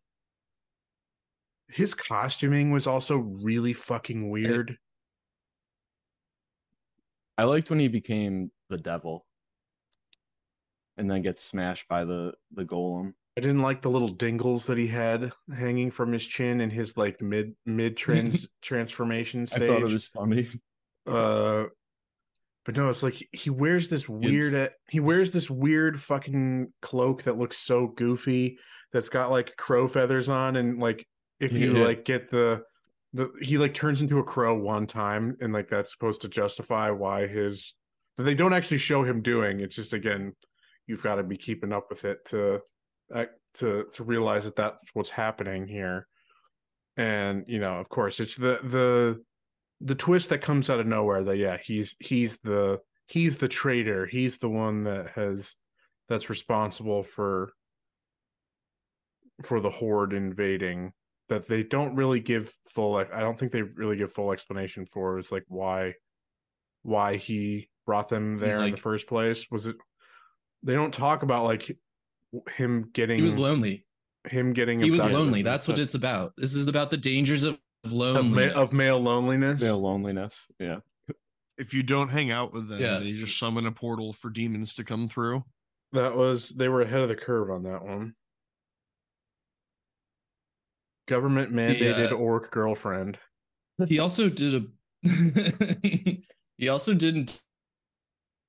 [1.69, 4.77] His costuming was also really fucking weird.
[7.37, 9.25] I liked when he became the devil,
[10.97, 13.13] and then gets smashed by the the golem.
[13.37, 16.95] i didn't like the little dingles that he had hanging from his chin in his
[16.97, 20.47] like mid mid trans transformation stage I thought it was funny.
[21.07, 21.65] uh
[22.65, 27.23] but no it's like he- wears this weird uh, he wears this weird fucking cloak
[27.23, 28.57] that looks so goofy
[28.91, 31.05] that's got like crow feathers on and like
[31.39, 31.85] if you Yeah.
[31.85, 32.63] like get the
[33.13, 36.89] the he like turns into a crow one time and like that's supposed to justify
[36.89, 37.73] why his
[38.17, 40.33] that they don't actually show him doing it's just again
[40.87, 42.59] you've got to be keeping up with it to
[43.13, 46.07] uh, to to realize that that's what's happening here.
[46.97, 49.21] And you know of course it's the the
[49.81, 54.05] the twist that comes out of nowhere that yeah he's he's the he's the traitor.
[54.05, 55.55] He's the one that has
[56.07, 57.51] that's responsible for
[59.43, 60.93] for the horde invading
[61.27, 65.17] that they don't really give full i don't think they really give full explanation for
[65.17, 65.93] is like why
[66.85, 69.47] why he brought them there in the first place.
[69.51, 69.75] Was it
[70.65, 71.77] they don't talk about like
[72.55, 73.85] him getting He was lonely.
[74.27, 75.41] him getting He was lonely.
[75.41, 76.33] That's what it's about.
[76.37, 78.53] This is about the dangers of, of of, ma- loneliness.
[78.55, 80.47] of male loneliness Their loneliness.
[80.59, 80.79] Yeah.
[81.57, 84.83] If you don't hang out with them, they just summon a portal for demons to
[84.83, 85.45] come through.
[85.93, 88.15] That was they were ahead of the curve on that one.
[91.07, 92.17] Government mandated Yeah.
[92.17, 93.19] orc girlfriend.
[93.87, 94.65] He also did a.
[96.57, 97.41] he also didn't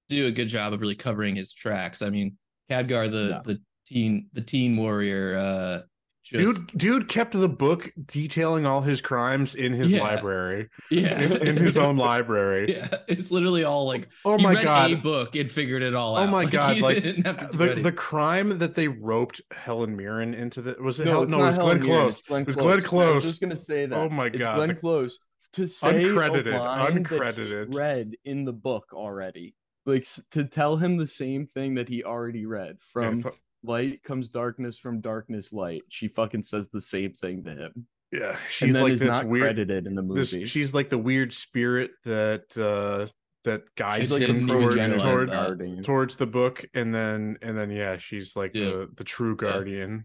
[0.09, 2.03] do a good job of really covering his tracks.
[2.03, 2.37] I mean,
[2.71, 3.43] Khadgar, the No.
[3.45, 5.83] the teen the teen warrior, uh,
[6.25, 10.01] just Dude, dude kept the book detailing all his crimes in his Yeah.
[10.03, 12.75] library, yeah, in, in his own library.
[12.75, 14.91] Yeah, it's literally all like Oh he my read god!
[14.91, 16.29] a book and figured it all Oh out.
[16.29, 19.95] Oh my God, like, didn't have to do the the crime that they roped Helen
[19.97, 22.01] Mirren into the was it No, Hel- it's no, not it was Helen Glenn Mirren,
[22.03, 22.19] Close.
[22.19, 23.97] it's Glenn It was Glenn I was just gonna say that.
[23.97, 25.19] Oh my god, It's Glenn Close
[25.53, 27.73] to say Uncredited, a line that he uncredited.
[27.75, 29.55] read in the book already.
[29.87, 33.31] Like to tell him the same thing that he already read Yeah, from fu-
[33.63, 35.83] light comes darkness, from darkness light.
[35.89, 39.09] She fucking says the same thing to him, yeah, she's and then like is this
[39.09, 39.43] not weird.
[39.45, 40.45] credited in the This, movie.
[40.47, 43.07] she's like the weird spirit that uh
[43.45, 45.81] that guides like him toward, toward, that.
[45.85, 48.65] towards the book and then and then yeah she's like Yeah.
[48.71, 49.99] the the true Yeah.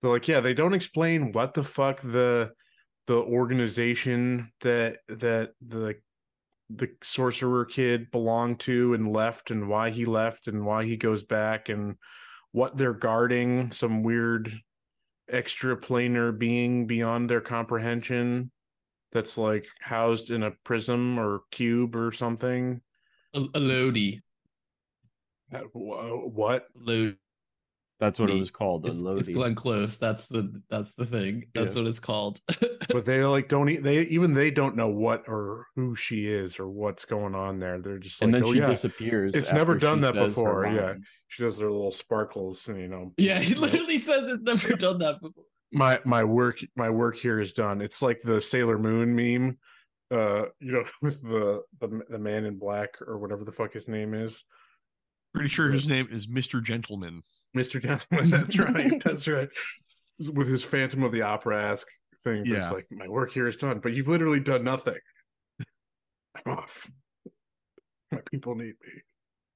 [0.00, 2.52] they're like yeah they don't explain what the fuck the
[3.06, 5.78] the organization that that the
[6.74, 11.24] the sorcerer kid belonged to and left and why he left and why he goes
[11.24, 11.96] back and
[12.52, 14.52] what they're guarding some weird
[15.30, 18.50] extra planar being beyond their comprehension
[19.10, 22.80] that's like housed in a prism or cube or something
[23.34, 24.20] a, Alodi.
[25.52, 27.16] Uh, what Lodi.
[28.02, 28.84] That's what it was called.
[28.84, 29.96] A It's, it's Glenn Close.
[29.96, 31.44] That's the that's the thing.
[31.54, 32.40] That's what it's called.
[32.88, 36.58] but they like don't e- they even they don't know what or who she is
[36.58, 39.36] or what's going on there they're just like and then oh she yeah disappears.
[39.36, 40.94] It's never done that before, yeah.
[41.28, 44.98] she does their little sparkles and you know yeah, he literally says it's never done
[44.98, 45.44] that before.
[45.70, 49.58] my my work my work here is done it's like the sailor moon meme
[50.10, 53.86] uh you know with the the, the man in black or whatever the fuck his
[53.86, 54.42] name is
[55.34, 56.62] Pretty sure his name is Mr.
[56.62, 57.22] Gentleman.
[57.56, 58.30] Mr gentleman.
[58.30, 59.02] That's right.
[59.04, 59.48] That's right.
[60.32, 61.88] With his phantom of the opera esque
[62.24, 62.44] thing.
[62.46, 62.64] Yeah.
[62.64, 64.98] It's like my work here is done but you've literally done nothing.
[66.46, 66.90] I'm off.
[68.10, 69.02] My people need me.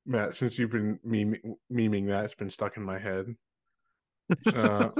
[0.06, 3.26] Matt since you've been meme- memeing that it's been stuck in my head.
[4.54, 4.90] Uh,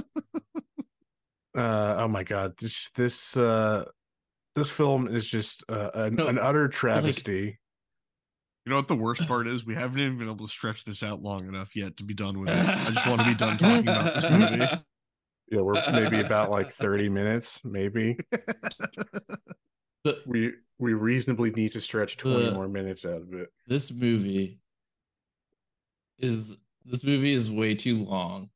[1.57, 2.55] uh oh my god.
[2.59, 3.85] This this uh
[4.55, 7.59] this film is just uh, an, No, an utter travesty
[8.67, 9.65] You know what the worst part is?
[9.65, 12.41] We haven't even been able to stretch this out long enough yet to be done
[12.41, 12.69] with it.
[12.69, 14.57] I just want to be done talking about this movie.
[15.53, 18.19] yeah we're maybe about like 30 minutes maybe
[20.03, 23.93] The- we we reasonably need to stretch 20 The- more minutes out of it this
[23.93, 24.59] movie
[26.19, 28.51] is this movie is way too long.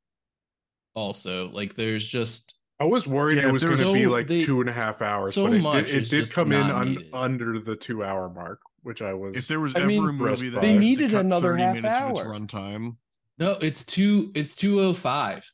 [0.97, 4.27] Also, like there's just i was worried Yeah, it was going there's- to be like
[4.27, 6.51] they- two and a half hours so but it much did, it is did come
[6.51, 9.87] in un, under the two hour mark which i was If there was I ever
[9.89, 12.27] mean, a movie that They needed cut another 30 half minutes of its hour.
[12.27, 12.97] runtime,
[13.39, 15.45] no, it's two it's two oh five.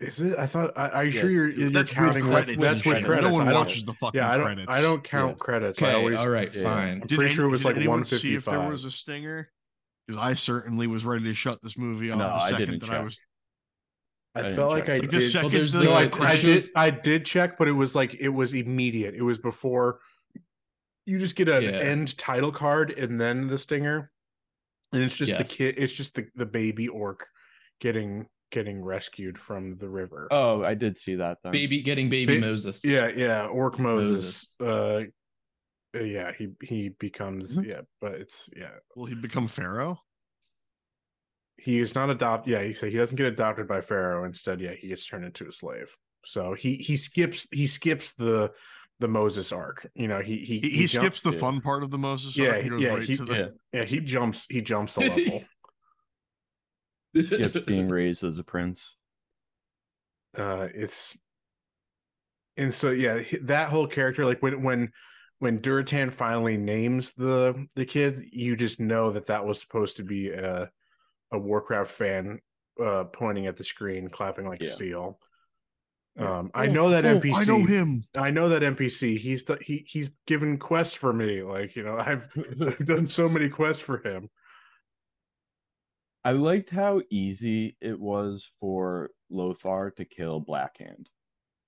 [0.00, 2.32] is it i thought I, are you Yeah, sure you're, oh you're that's counting with
[2.32, 2.64] that's, credits.
[2.64, 4.66] that's and with credits No one watches the fucking yeah i don't credits.
[4.68, 5.44] i don't count Yeah.
[5.44, 6.62] credits i Okay, always all right, yeah.
[6.62, 7.00] fine.
[7.02, 9.50] i'm Did pretty sure it was like anyone see if 155 there was a stinger?
[10.06, 12.80] Because I certainly was ready to shut this movie off No, the I second didn't
[12.88, 13.18] that I was.
[14.34, 14.90] I I felt like check.
[14.90, 15.30] I Like the did.
[15.30, 16.64] second there's the, the- No, I, I did.
[16.74, 19.14] I did check, but it was like it was immediate.
[19.14, 20.00] It was before.
[21.08, 21.70] You just get an Yeah.
[21.70, 24.12] end title card and then the stinger,
[24.92, 25.48] and it's just Yes.
[25.50, 25.74] the kid.
[25.78, 27.26] It's just the the baby orc
[27.80, 30.28] getting getting rescued from the river.
[30.30, 31.52] Oh, I did see that then.
[31.52, 32.84] Baby getting baby Ba- Moses.
[32.84, 34.54] Yeah, yeah, Orc Moses.
[34.60, 35.10] Moses.
[35.94, 37.66] Uh, yeah, he he becomes Mhm.
[37.66, 40.00] yeah, but it's yeah, Will he become Pharaoh?
[41.56, 42.52] he is not adopted.
[42.52, 44.24] Yeah, he said he doesn't get adopted by Pharaoh.
[44.24, 45.96] Instead, yeah, he gets turned into a slave.
[46.24, 48.52] So he he skips he skips the
[49.00, 49.88] the Moses arc.
[49.94, 51.38] You know, he he He, he jump- skips the yeah.
[51.38, 52.36] fun part of the Moses.
[52.36, 52.62] Yeah, arc.
[52.62, 53.34] he goes yeah, right he- to the.
[53.34, 53.48] yeah.
[53.80, 55.44] Yeah, he jumps he jumps a level.
[57.20, 58.94] Skips being raised as a prince.
[60.36, 61.16] uh it's
[62.56, 64.92] and so yeah that whole character like when when
[65.38, 70.04] when Durotan finally names the the kid you just know that that was supposed to
[70.04, 70.70] be a
[71.32, 72.40] a warcraft fan
[72.84, 75.18] uh pointing at the screen clapping like a seal
[76.18, 76.38] Yeah.
[76.38, 78.04] um i Oh, know that oh, npc I know him.
[78.16, 81.96] I know that npc he's the, he he's given quests for me like you know
[81.98, 82.28] i've
[82.60, 84.28] i've done so many quests for him
[86.24, 91.06] I liked how easy it was for Lothar to kill Blackhand.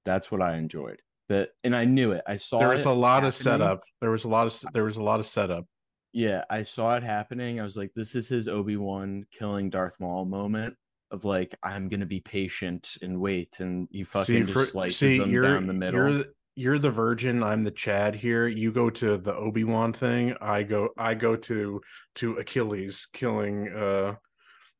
[0.04, 1.00] That's what I enjoyed.
[1.28, 2.22] That and I knew it.
[2.26, 4.84] I saw there was it a lot of setup there was a lot of there
[4.84, 5.64] was a lot of setup
[6.12, 7.60] Yeah, I saw it happening.
[7.60, 10.74] I was like, this is his Obi-Wan killing Darth Maul moment
[11.10, 15.30] of like, I'm gonna be patient and wait, and he fucking just for- slices them
[15.30, 15.98] you're, down the middle.
[16.00, 17.42] You're the, you're the virgin.
[17.42, 18.46] I'm the Chad here.
[18.46, 20.34] You go to the Obi Wan thing.
[20.40, 20.90] I go.
[20.96, 21.80] I go to
[22.16, 24.16] to Achilles killing uh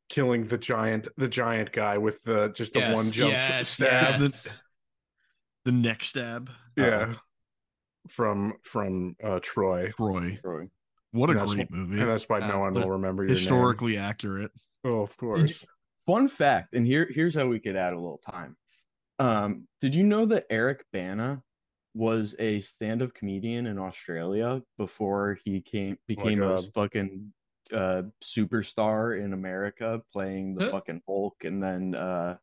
[0.09, 4.21] killing the giant the giant guy with the just the Yes, one jump yes, stab.
[4.21, 4.63] yes.
[5.65, 6.49] The neck stab.
[6.75, 7.13] Yeah,
[8.09, 10.37] from from uh Troy, Troy.
[10.41, 10.67] Troy.
[11.11, 11.99] What a And that's great wh- movie.
[11.99, 14.51] and that's why no Uh, one will remember your Historically accurate.
[14.83, 15.65] Oh, of you- course.
[16.05, 18.57] Fun fact, and here here's how we could add a little time.
[19.19, 21.43] Um, did you know that Eric Bana
[21.93, 27.31] was a stand-up comedian in Australia before he came became a fucking
[27.73, 30.71] uh superstar in America playing the Huh?
[30.71, 32.37] fucking Hulk and then uh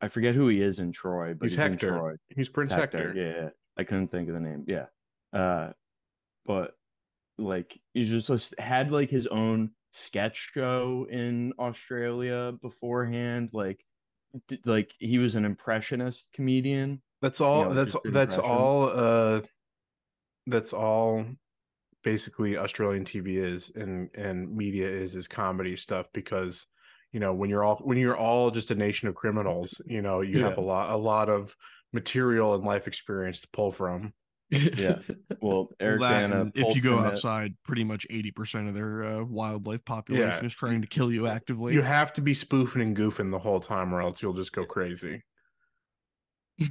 [0.00, 1.88] I forget who he is in Troy, but He's he's, in Hector.
[1.90, 2.14] Troy.
[2.28, 3.12] He's Prince Hector.
[3.14, 3.48] Yeah, yeah.
[3.76, 4.64] I couldn't think of the name.
[4.66, 4.86] Yeah.
[5.32, 5.72] Uh
[6.46, 6.74] but
[7.38, 13.84] like he just had like his own sketch show in Australia beforehand like
[14.48, 17.00] d- like he was an impressionist comedian.
[17.22, 17.66] That's all.
[17.66, 18.88] know, that's that's all.
[18.88, 19.42] Uh,
[20.46, 21.24] that's all.
[22.02, 26.66] Basically, Australian TV is and and media is is comedy stuff because
[27.12, 30.20] you know when you're all when you're all just a nation of criminals, you know
[30.20, 31.56] you have a lot a lot of
[31.92, 34.12] material and life experience to pull from.
[34.50, 34.98] Yeah.
[35.40, 37.08] Well, Eric Well, that, Bana and if you go from it.
[37.08, 40.44] outside, pretty much 80% of their uh, wildlife population Yeah.
[40.44, 41.74] is trying to kill you actively.
[41.74, 44.64] You have to be spoofing and goofing the whole time, or else you'll just go
[44.64, 45.22] crazy.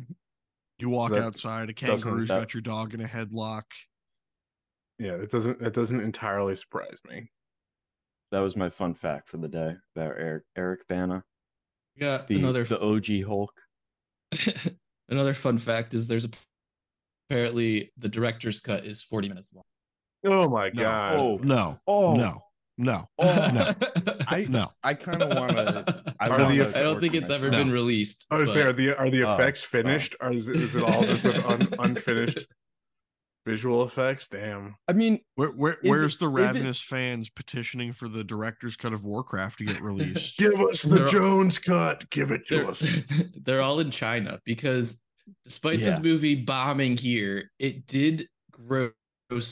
[0.80, 3.64] You walk that outside, a doesn't- kangaroo's that- got your dog in a headlock.
[5.00, 7.30] Yeah, it doesn't it doesn't entirely surprise me.
[8.32, 11.24] that was my fun fact for the day about Eric Eric Bana,
[11.96, 13.54] Yeah, the another the OG Hulk.
[15.10, 16.30] another fun fact is there's a,
[17.30, 19.64] apparently the director's cut is 40 minutes long.
[20.26, 20.82] Oh my No.
[20.84, 21.20] god!
[21.20, 21.40] Oh.
[21.44, 22.44] No, Oh no,
[22.78, 23.74] no, Oh, no,
[24.28, 24.72] I no.
[24.84, 26.14] I kind of want to.
[26.20, 27.66] I, wanna the- I don't think it's ever myself.
[27.66, 28.26] been released.
[28.32, 30.76] I was but- saying, are the are the Oh, effects finished, or is it, is
[30.76, 32.46] it all just with un, unfinished
[33.46, 34.28] visual effects?
[34.30, 34.76] Damn.
[34.88, 38.78] I mean, Where, where, it- where's the if it- ravenous fans petitioning for the director's
[38.78, 40.38] cut of Warcraft to get released?
[40.38, 42.10] Give us the They're- Jones cut.
[42.10, 43.02] Give it to they're, us.
[43.44, 45.02] they're all in China because
[45.44, 45.86] despite Yeah.
[45.86, 48.92] this movie bombing here, it did gross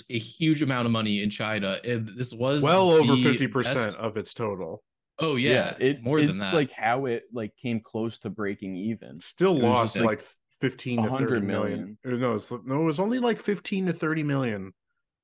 [0.10, 1.78] a huge amount of money in China.
[1.84, 4.84] And this was Well over fifty percent best- of its total.
[5.20, 6.54] Oh yeah, it more it's than that.
[6.54, 9.20] like how it like came close to breaking even.
[9.20, 10.24] Still lost like, like
[10.60, 11.98] fifteen to thirty million.
[12.06, 14.74] Uh, No, it's, no, it was only like fifteen to thirty million.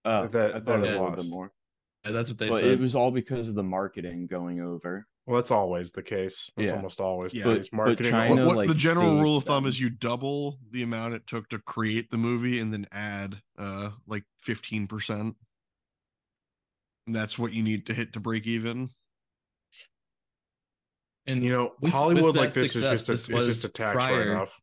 [0.05, 1.29] Oh, That- I that thought it was it a little bit lost.
[1.31, 1.51] more,
[2.05, 2.71] Yeah, that's what they but said.
[2.73, 5.07] it was all because of the marketing going over.
[5.27, 6.49] Well, that's always the case.
[6.55, 6.77] It's Yeah.
[6.77, 7.43] almost always Yeah.
[7.43, 7.69] the But- case.
[7.69, 8.11] but Marketing.
[8.11, 9.69] China- What, what like, the general rule of thumb them.
[9.69, 13.91] is you double the amount it took to create the movie and then add uh
[14.07, 15.35] like 15%.
[17.05, 18.89] And that's what you need to hit to break even.
[21.25, 23.65] and you know, with- Hollywood with like this success, is just a, this it's just
[23.65, 24.61] a tax prior- write-off.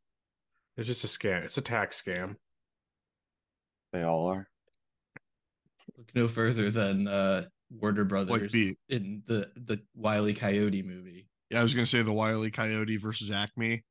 [0.78, 1.44] It's just a scam.
[1.44, 2.36] It's a tax scam.
[3.92, 4.48] They all are.
[5.98, 10.34] look no further than uh Warner Brothers the- in the the Wile E.
[10.34, 11.28] Coyote movie.
[11.50, 12.50] Yeah, I was gonna say the Wile E.
[12.50, 13.84] Coyote versus Acme,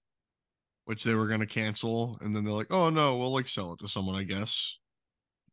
[0.86, 3.80] which they were gonna cancel, and then they're like, "Oh no, we'll like sell it
[3.80, 4.80] to someone, I guess."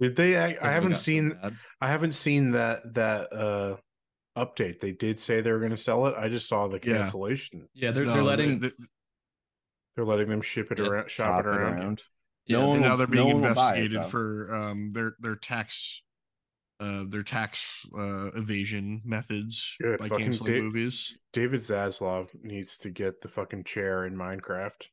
[0.01, 0.37] Did they?
[0.37, 1.39] I, I haven't got so seen.
[1.81, 3.77] I haven't seen that that uh
[4.37, 4.81] update.
[4.81, 6.14] They did say they were going to sell it.
[6.16, 7.68] I just saw the cancellation.
[7.75, 8.71] Yeah, they're No, they're letting they-
[9.97, 12.01] They're letting them ship it Yeah, around, shop, it around.
[12.47, 14.55] Yeah, No one and now will- they're being no one will buy it, investigated for
[14.55, 16.03] um their their tax
[16.81, 21.18] uh their tax uh evasion methods Good, by fucking canceling Dave- movies.
[21.33, 24.87] David Zaslav needs to get the fucking chair in Minecraft.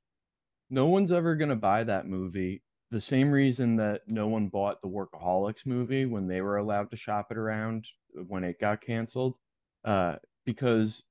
[0.70, 2.62] No one's ever gonna buy that movie.
[2.92, 6.98] The same reason that no one bought the Workaholics movie when they were allowed to
[6.98, 7.86] shop it around
[8.28, 9.38] when it got canceled,
[9.84, 10.16] uh,
[10.46, 11.04] because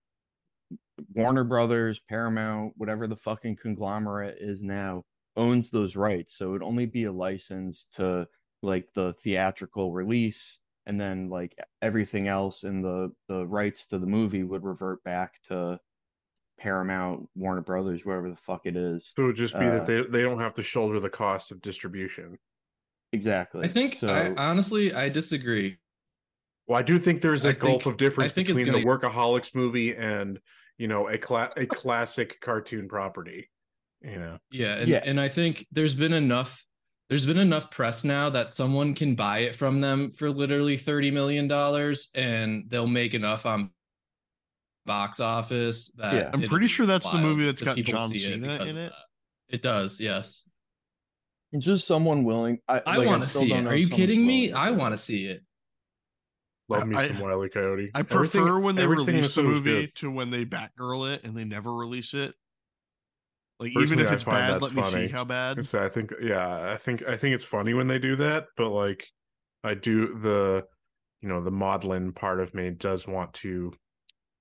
[1.14, 5.04] Warner Brothers, Paramount, whatever the fucking conglomerate is now,
[5.36, 6.36] owns those rights.
[6.36, 8.26] So it'd only be a license to
[8.62, 14.06] like the theatrical release, and then like everything else in the the rights to the
[14.06, 15.78] movie would revert back to
[16.58, 19.10] Paramount, Warner Brothers, wherever the fuck it is.
[19.14, 21.50] So it would just be Uh, that they, they don't have to shoulder the cost
[21.50, 22.38] of distribution.
[23.12, 23.64] Exactly.
[23.64, 24.08] I think so.
[24.08, 25.76] I honestly I disagree.
[26.66, 28.82] Well, I do think there's a I gulf think- of difference I think between the
[28.82, 30.40] gonna- Workaholics movie and
[30.78, 33.50] you know a cla- a classic cartoon property.
[34.02, 35.02] You know, Yeah, and, Yeah.
[35.04, 36.64] and I think there's been enough
[37.08, 41.10] there's been enough press now that someone can buy it from them for literally 30
[41.12, 43.70] million dollars and they'll make enough on
[44.86, 46.30] box office that Yeah.
[46.32, 48.92] I'm pretty sure that's the movie that's got John see Cena because in it.
[49.48, 50.44] It does, yes.
[51.52, 52.58] It's just someone willing.
[52.68, 53.66] I, I like, want to see it.
[53.66, 54.48] Are you kidding me?
[54.48, 55.42] willing I want to see it.
[56.68, 57.48] love me I- some Wile E.
[57.48, 57.90] Coyote.
[57.94, 59.94] I Everything- prefer when they release the movie good.
[59.96, 62.34] to when they Batgirl it and they never release it.
[63.58, 65.66] Like even if it's bad, let me see how bad.
[65.66, 68.70] So I think, yeah, I think I think it's funny when they do that, but
[68.70, 69.06] like,
[69.64, 70.64] I do the,
[71.22, 73.72] you know, the maudlin part of me does want to,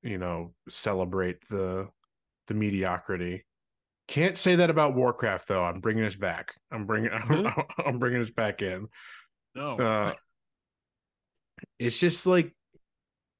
[0.03, 1.87] you know, celebrate the,
[2.47, 3.45] the mediocrity.
[4.07, 5.63] Can't say that about Warcraft though.
[5.63, 6.53] I'm bringing us back.
[6.71, 7.47] I'm bringing I'm,
[7.85, 8.87] I'm bringing us back in.
[9.55, 10.13] No, Uh,
[11.79, 12.53] it's just like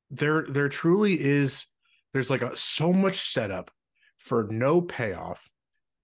[0.10, 1.68] there there truly is.
[2.14, 3.70] There's like a so much setup
[4.18, 5.50] for no payoff,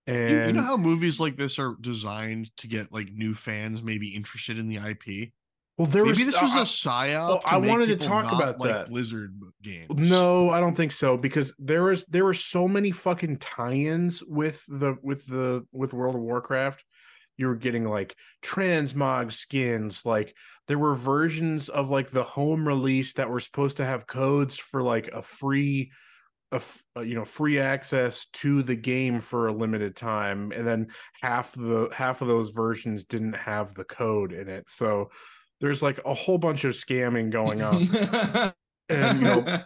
[0.07, 3.83] and you, you know how movies like this are designed to get like new fans
[3.83, 5.29] maybe interested in the IP.
[5.77, 7.27] well there Maybe was this was uh, a psyop.
[7.27, 8.87] well, I wanted to talk about like that.
[8.89, 9.87] Blizzard games.
[9.89, 14.63] No, I don't think so because there was there were so many fucking tie-ins with
[14.67, 16.83] the with the with World of Warcraft.
[17.37, 20.35] You were getting like transmog skins, like
[20.67, 24.81] there were versions of like the home release that were supposed to have codes for
[24.83, 25.91] like a free
[26.51, 30.67] a f- uh, you know free access to the game for a limited time and
[30.67, 30.87] then
[31.21, 34.69] half the half of those versions didn't have the code in it.
[34.69, 35.09] So
[35.61, 38.53] there's like a whole bunch of scamming going on
[38.89, 39.59] and you know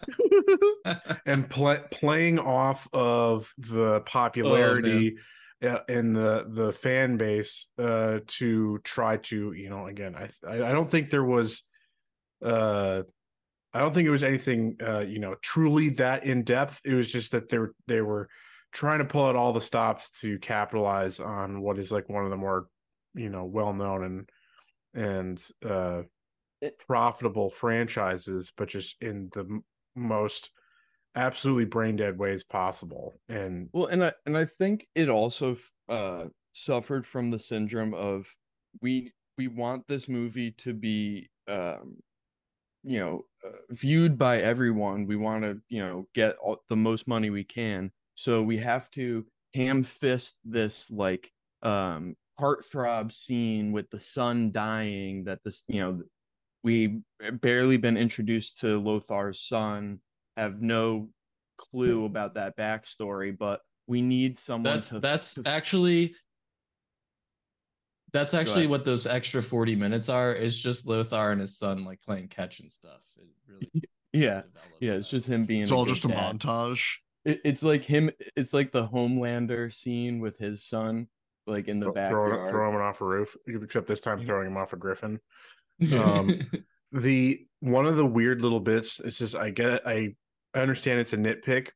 [1.26, 5.18] and pl- playing off of the popularity
[5.62, 10.92] and the the fan base uh to try to you know again I i don't
[10.92, 11.64] think there was
[12.44, 13.04] uh
[13.76, 17.12] i don't think it was anything uh you know truly that in depth it was
[17.12, 18.30] just that they were they were
[18.72, 22.32] trying to pull out all the stops to capitalize on what is like one of
[22.32, 22.68] the more
[23.14, 24.30] you know well known and
[24.94, 26.04] and uh
[26.62, 29.66] It- profitable franchises but just in the m-
[29.96, 30.52] most
[31.16, 33.22] absolutely brain dead ways possible.
[33.30, 35.58] And Well, and I and I think it also
[35.90, 38.36] uh suffered from the syndrome of
[38.82, 42.00] we we want this movie to be um
[42.84, 43.26] you know
[43.70, 45.08] viewed by everyone.
[45.08, 48.90] We want to you know get all, the most money we can, so we have
[48.92, 51.32] to ham fist this like
[51.64, 55.24] um heartthrob scene with the son dying.
[55.26, 56.02] That this you know
[56.64, 57.02] we
[57.42, 60.00] barely been introduced to Lothar's son,
[60.36, 61.10] have no
[61.58, 66.16] clue about that backstory, but we need someone that's to that's to- actually
[68.16, 70.34] that's actually what those extra 40 minutes are.
[70.34, 73.02] It's just lothar and his son like playing catch and stuff.
[73.18, 73.72] It really
[74.14, 74.42] yeah.
[74.80, 75.18] yeah it's that.
[75.18, 76.40] just him being It's all good just a dad.
[76.40, 76.96] montage.
[77.26, 81.08] It, it's like him it's like the homelander scene with his son
[81.48, 82.50] like in the back throw- throwing, backyard.
[82.50, 85.20] throwing him off a roof except this time throwing him off a griffin.
[85.94, 86.40] Um,
[86.94, 90.16] the one of the weird little bits it's just i get it i
[90.54, 91.72] i understand it's a nitpick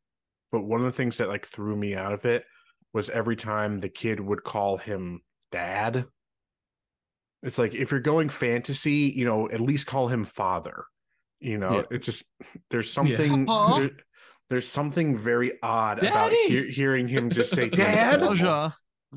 [0.54, 2.46] but one of the things that like threw me out of it
[2.94, 5.20] was every time the kid would call him
[5.52, 6.06] dad
[7.44, 10.84] it's like if you're going fantasy you know at least call him father
[11.40, 11.84] you know Yeah.
[11.98, 12.24] it just
[12.70, 13.82] there's something Papa?
[13.82, 13.98] there-
[14.50, 16.48] there's something very odd about Daddy!
[16.48, 18.20] hear, hearing him just say Dad?
[18.20, 18.74] dad Faja.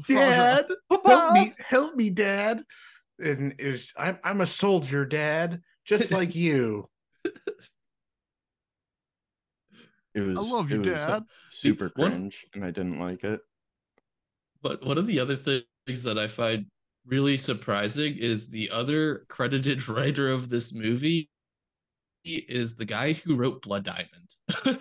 [0.07, 1.01] dad Faja.
[1.09, 2.63] help me help me dad
[3.23, 6.89] and is I'm, I'm a soldier dad just like you
[10.15, 11.25] it was I love it you, Dad.
[11.51, 13.41] super One- cringe and i didn't like it
[14.63, 16.67] but one of the other things that i find
[17.07, 21.29] really surprising is the other credited writer of this movie
[22.25, 24.37] is the guy who wrote blood diamond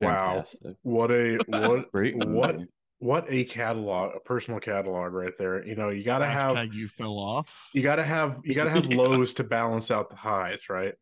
[0.00, 0.44] Wow.
[0.82, 2.56] What a what great what
[2.98, 5.64] what a catalog, a personal catalog right there.
[5.66, 7.70] You know, you got to have you fell off.
[7.74, 8.96] you got to have you got to have Yeah.
[8.98, 10.94] lows to balance out the highs, right?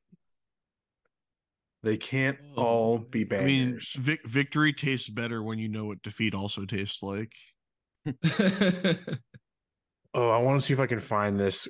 [1.83, 3.43] They can't Oh, all be bad.
[3.43, 7.33] I mean, vic- victory tastes better when you know what defeat also tastes like.
[10.15, 11.69] Oh, I want to see if I can find this.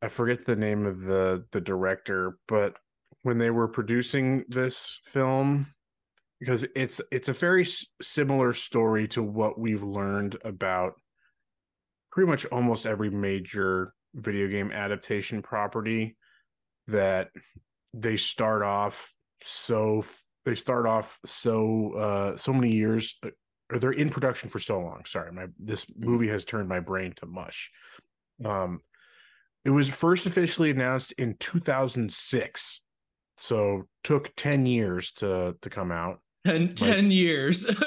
[0.00, 2.76] I forget the name of the the director, but
[3.22, 5.66] when they were producing this film,
[6.40, 7.66] because it's it's a very
[8.00, 10.94] similar story to what we've learned about
[12.10, 16.16] pretty much almost every major video game adaptation property
[16.88, 17.30] that
[17.94, 19.12] they start off
[19.42, 20.04] so
[20.44, 23.30] they start off so uh so many years uh,
[23.72, 27.12] or they're in production for so long sorry my this movie has turned my brain
[27.14, 27.70] to mush
[28.44, 28.80] um
[29.64, 32.80] it was first officially announced in 2006
[33.36, 37.70] so took 10 years to to come out 10, 10 years.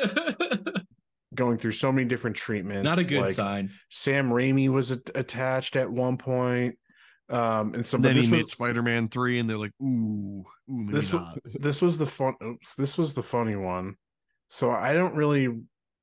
[1.35, 3.69] going through so many different treatments Not a good like sign.
[3.89, 6.77] Sam Raimi was a- attached at one point
[7.29, 9.73] um and so And then he this made was- Spider Man 3, and they're like,
[9.81, 11.39] ooh, ooh, maybe this was not.
[11.59, 13.95] this was the fun oops, this was the funny one
[14.49, 15.49] so i don't really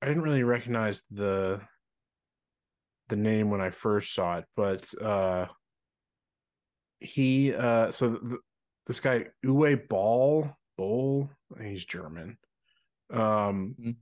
[0.02, 1.60] i didn't really recognize the
[3.08, 5.46] the name when i first saw it but uh
[7.00, 8.40] he uh so th-
[8.86, 11.30] this guy uwe ball bowl
[11.60, 12.36] he's german.
[13.10, 13.96] Um Mhm.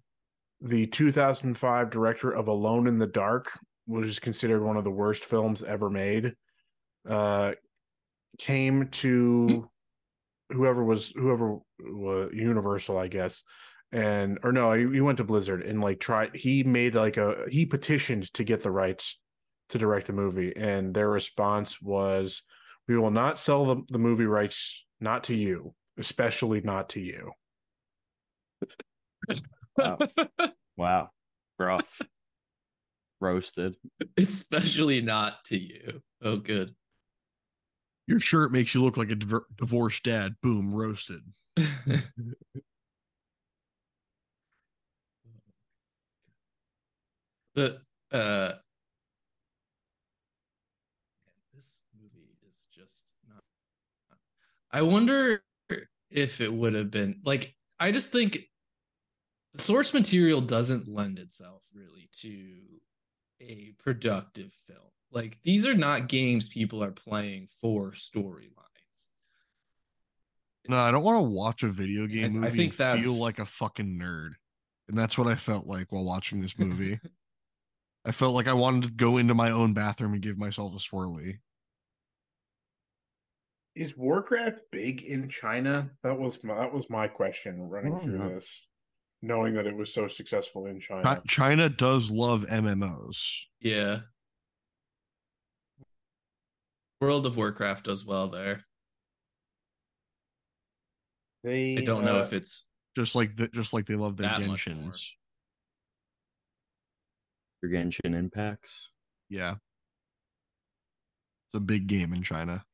[0.63, 5.25] the 2005 director of alone in the dark which is considered one of the worst
[5.25, 6.35] films ever made
[7.09, 7.53] uh
[8.39, 9.69] came to
[10.51, 13.43] whoever was whoever was universal i guess
[13.93, 17.45] and or no he, he went to blizzard and like tried he made like a
[17.49, 19.19] he petitioned to get the rights
[19.69, 22.43] to direct the movie and their response was
[22.89, 27.33] we will not sell the, the movie rights not to you especially not to you
[29.77, 29.99] Wow.
[30.77, 31.11] wow.
[31.59, 32.03] Rough.
[33.21, 33.77] Roasted.
[34.17, 36.03] Especially not to you.
[36.23, 36.75] Oh, good.
[38.07, 40.37] Your shirt makes you look like a diver- divorced dad.
[40.43, 41.21] Boom, roasted.
[47.61, 47.81] the
[48.17, 48.53] uh
[51.55, 53.43] this movie is just not
[54.73, 55.43] i wonder
[56.11, 58.39] if it would have been like i just think
[59.53, 62.57] the source material doesn't lend itself really to
[63.41, 64.79] a productive film
[65.13, 69.09] like these are not games people are playing for storylines
[70.69, 73.39] No, I don't want to watch a video game I movie think and feel like
[73.39, 74.33] a fucking nerd.
[74.89, 76.99] And that's what I felt like while watching this movie.
[78.05, 80.79] I felt like I wanted to go into my own bathroom and give myself a
[80.79, 81.39] swirly.
[83.77, 88.19] is warcraft big in china that was my that was my question running don't through
[88.19, 88.29] know.
[88.35, 88.67] this
[89.23, 93.45] knowing that it was so successful in china China does love MMOs.
[93.61, 94.01] yeah
[97.01, 98.65] world of warcraft does well there
[101.45, 104.29] they i don't know uh, if it's Just like the, just like they love their
[104.29, 104.75] That much more.
[104.77, 105.17] Genshins.
[107.63, 108.91] Your Genshin impacts.
[109.29, 109.53] Yeah.
[111.53, 112.65] It's a big game in China.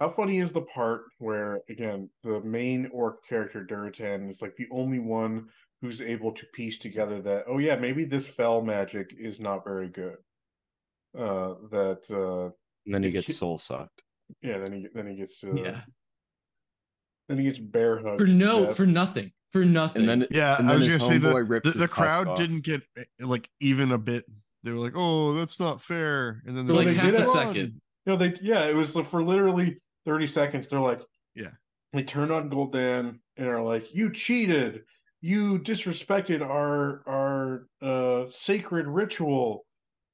[0.00, 4.66] How funny is the part where, again, the main orc character Durotan is like the
[4.72, 5.46] only one
[5.80, 9.88] who's able to piece together that, oh yeah, maybe this fel magic is not very
[9.88, 10.16] good.
[11.16, 12.50] Uh, that uh,
[12.86, 14.02] And then he gets ki- soul sucked.
[14.42, 15.82] yeah, then he then he gets uh, yeah
[17.28, 20.68] then he gets bear hugged for no for nothing for nothing And then Yeah, and
[20.70, 22.38] I was gonna say the the, the crowd off.
[22.38, 22.82] didn't get
[23.20, 24.24] like even a bit.
[24.64, 27.24] They were like, "Oh, that's not fair," and then they're like like, half a "Run."
[27.24, 27.80] second.
[28.06, 30.68] You know, they yeah, it was for literally thirty seconds.
[30.68, 31.00] They're like,
[31.34, 31.50] Yeah.
[31.92, 34.84] they turn on Gul'dan and are like, "You cheated,
[35.20, 39.66] you disrespected our our uh, sacred ritual."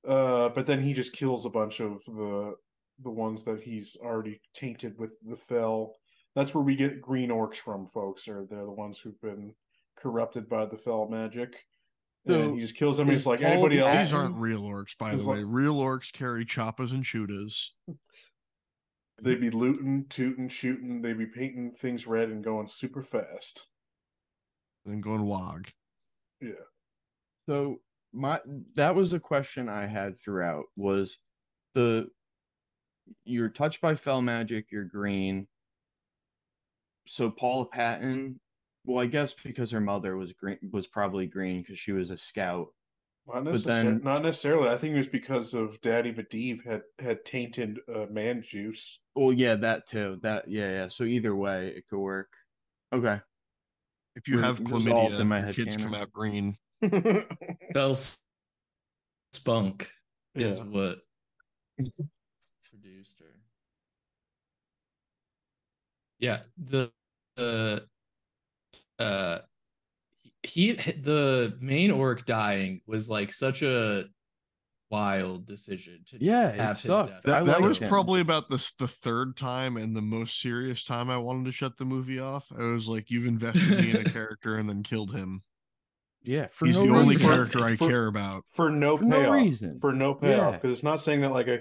[0.07, 2.55] Uh, but then he just kills a bunch of the
[3.01, 5.95] the ones that he's already tainted with the fel.
[6.39, 8.28] That's where we get green orcs from, folks.
[8.28, 9.55] Or they're the ones who've been
[9.97, 11.64] corrupted by the fel magic.
[12.28, 13.09] So, and he just kills them.
[13.09, 13.97] He's like anybody else.
[13.97, 15.43] These aren't real orcs, by It's the like- way.
[15.45, 17.70] Real orcs carry choppas and chutas.
[19.20, 21.03] They'd be looting, tooting, shooting.
[21.03, 23.66] They'd be painting things red and going super fast.
[24.86, 25.66] and going wog.
[26.41, 26.53] Yeah.
[27.49, 27.80] So
[28.12, 28.39] my
[28.76, 31.18] that was a question I had throughout was
[31.74, 32.07] the
[33.24, 35.49] you're touched by fel magic, you're green.
[37.09, 38.39] So Paula Patton,
[38.85, 42.17] well, I guess because her mother was green was probably green because she was a
[42.17, 42.69] scout.
[43.27, 44.69] Not, necessar- then- not necessarily.
[44.69, 49.01] I think it was because of Daddy Medivh had had tainted uh, man juice.
[49.15, 50.19] Well, yeah, that too.
[50.23, 50.89] That yeah, yeah.
[50.89, 52.33] So either way, it could work.
[52.93, 53.21] Okay.
[54.17, 55.93] If you Re- have chlamydia, in my head kids canon.
[55.93, 56.57] come out green.
[57.73, 57.97] Bell
[59.33, 59.91] Spunk
[60.35, 60.99] is what
[61.79, 63.41] produced her.
[66.19, 66.91] Yeah, the
[67.37, 67.79] uh
[68.99, 69.39] uh
[70.43, 74.05] he the main orc dying was like such a
[74.91, 77.11] wild decision to just Yeah, it have his sucked.
[77.11, 77.23] death.
[77.25, 77.89] That, that was him.
[77.89, 81.77] probably about the the third time and the most serious time I wanted to shut
[81.77, 82.51] the movie off.
[82.59, 85.43] I was like, "You've invested me in a character and then killed him."
[86.23, 88.45] Yeah, for He's no the only character I For- care about.
[88.53, 89.35] for no For no payoff.
[89.35, 89.79] reason.
[89.79, 90.55] For no payoff.
[90.55, 90.59] Yeah.
[90.59, 91.59] Because it's not saying that like a,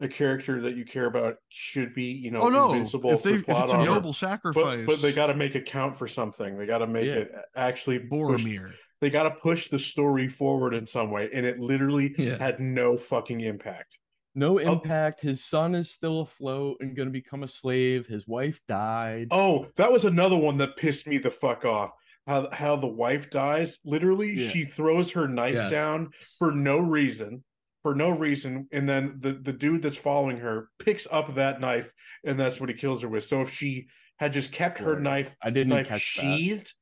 [0.00, 2.72] a character that you care about should be, you know, oh no!
[2.72, 3.90] invincible If they for if plot it's a armor.
[3.90, 6.56] noble sacrifice, but, but they got to make it count for something.
[6.58, 7.12] They got to make Yeah.
[7.14, 8.72] it actually push, Boromir.
[9.00, 12.38] they got to push the story forward in some way, and it literally Yeah.
[12.38, 13.98] had no fucking impact.
[14.34, 14.72] No Oh.
[14.72, 15.20] impact.
[15.22, 18.06] His son is still afloat and going to become a slave.
[18.06, 19.28] His wife died.
[19.32, 21.90] Oh, that was another one that pissed me the fuck off.
[22.26, 23.78] How how the wife dies?
[23.84, 24.48] Literally, Yeah.
[24.50, 25.72] she throws her knife Yes.
[25.72, 27.42] down for no reason,
[27.82, 31.92] for no reason, and then the the dude that's following her picks up that knife,
[32.24, 33.24] and that's what he kills her with.
[33.24, 33.86] So if she
[34.18, 35.02] had just kept her Right.
[35.02, 36.22] knife I didn't knife catch that.
[36.22, 36.72] sheathed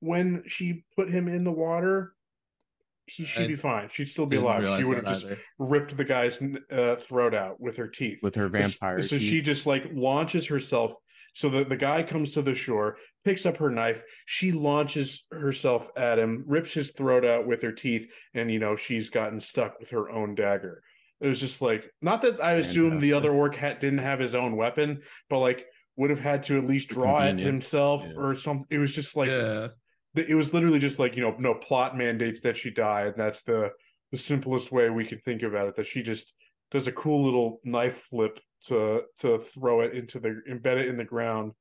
[0.00, 2.14] when she put him in the water,
[3.06, 3.88] he she'd be fine.
[3.88, 4.62] She'd still be alive.
[4.80, 5.38] She would have just either.
[5.58, 9.00] ripped the guy's uh, throat out with her teeth with her vampire.
[9.02, 10.94] so she just like launches herself
[11.34, 14.02] so that the guy comes to the shore picks up her knife.
[14.24, 18.76] She launches herself at him rips his throat out with her teeth and you know
[18.76, 20.82] she's gotten stuck with her own dagger.
[21.20, 24.34] It was just like not that i assume the other orc hat didn't have his
[24.34, 25.64] own weapon but like
[25.96, 28.12] would have had to at least draw it himself yeah.
[28.16, 29.68] or something it was just like yeah.
[30.14, 33.42] it was literally just like you know no plot mandates that she die and that's
[33.42, 33.70] the
[34.10, 36.34] the simplest way we could think about it that she just
[36.70, 38.38] does a cool little knife flip
[38.68, 41.52] to to throw it into the embed it in the ground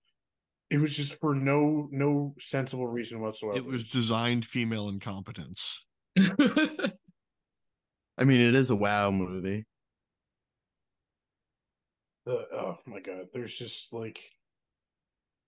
[0.70, 5.86] it was just for no no sensible reason whatsoever It was designed female incompetence.
[6.20, 6.94] I
[8.26, 9.66] mean, it is a WoW movie.
[12.26, 14.18] Uh, oh my god there's just like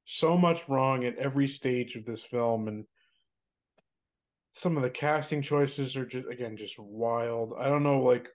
[0.03, 2.83] so much wrong at every stage of this film and
[4.51, 8.27] some of the casting choices are just again just wild i don't know like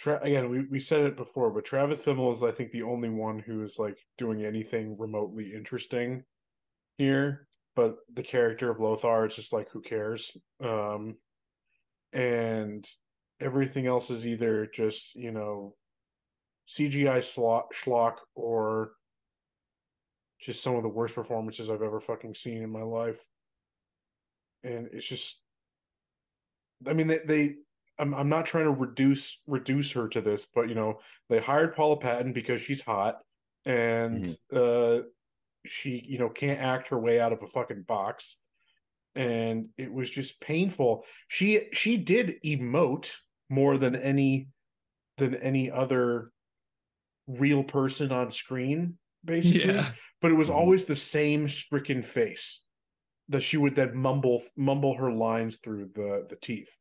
[0.00, 3.10] Tra- again we, we said it before but travis fimmel is i think the only
[3.10, 6.24] one who is like doing anything remotely interesting
[6.96, 7.46] here
[7.76, 11.16] but the character of lothar is just like who cares um
[12.14, 12.86] and
[13.40, 15.74] everything else is either just you know
[16.70, 18.92] CGI schlock, schlock or
[20.40, 23.20] just some of the worst performances I've ever fucking seen in my life.
[24.62, 25.40] And it's just,
[26.86, 27.54] I mean, they, they
[28.00, 31.76] I'm, I'm not trying to reduce reduce her to this, but you know, they hired
[31.76, 33.18] Paula Patton because she's hot
[33.66, 35.00] and uh,
[35.66, 38.36] she, you know, can't act her way out of a fucking box.
[39.14, 41.04] And it was just painful.
[41.28, 43.12] She she did emote
[43.50, 44.48] more than any
[45.18, 46.30] than any other
[47.26, 49.74] real person on screen, basically.
[49.74, 49.90] Yeah.
[50.22, 50.54] But it was Mhm.
[50.54, 52.64] always the same stricken face
[53.28, 56.76] that she would then mumble mumble her lines through the the teeth.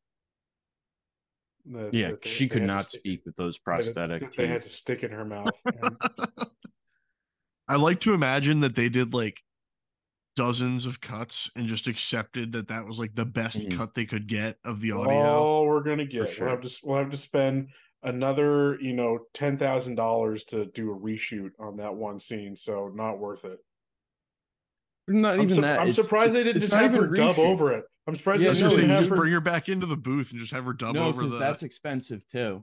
[1.69, 4.47] That- Yeah, that they- she could not stick- speak with those that- prosthetic that they
[4.47, 4.71] had to teeth.
[4.75, 5.53] stick in her mouth.
[5.65, 5.97] And
[7.67, 9.41] I like to imagine that they did like
[10.35, 13.77] dozens of cuts and just accepted that that was like the best Mhm.
[13.77, 15.11] cut they could get of the audio.
[15.19, 16.29] all we're gonna get.
[16.29, 16.47] sure.
[16.47, 17.69] We'll have to we'll have to spend
[18.03, 22.55] another you know ten thousand dollars to do a reshoot on that one scene.
[22.55, 23.59] So not worth it.
[25.07, 25.79] Not I'm, even su- that.
[25.81, 27.83] I'm it's- surprised they didn't just have her even dub over it.
[28.09, 29.15] I'm surprised Yeah, I was they gonna didn't say, you just her.
[29.15, 31.39] bring her back into the booth and just have her dub No, over because the.
[31.39, 32.61] that's expensive too.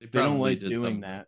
[0.00, 1.00] They, They don't like doing something.
[1.00, 1.26] that.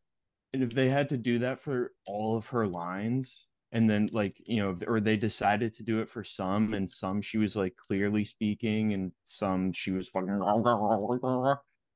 [0.52, 4.36] And if they had to do that for all of her lines, and then like
[4.44, 7.76] you know, or they decided to do it for some, and some she was like
[7.76, 10.40] clearly speaking, and some she was fucking.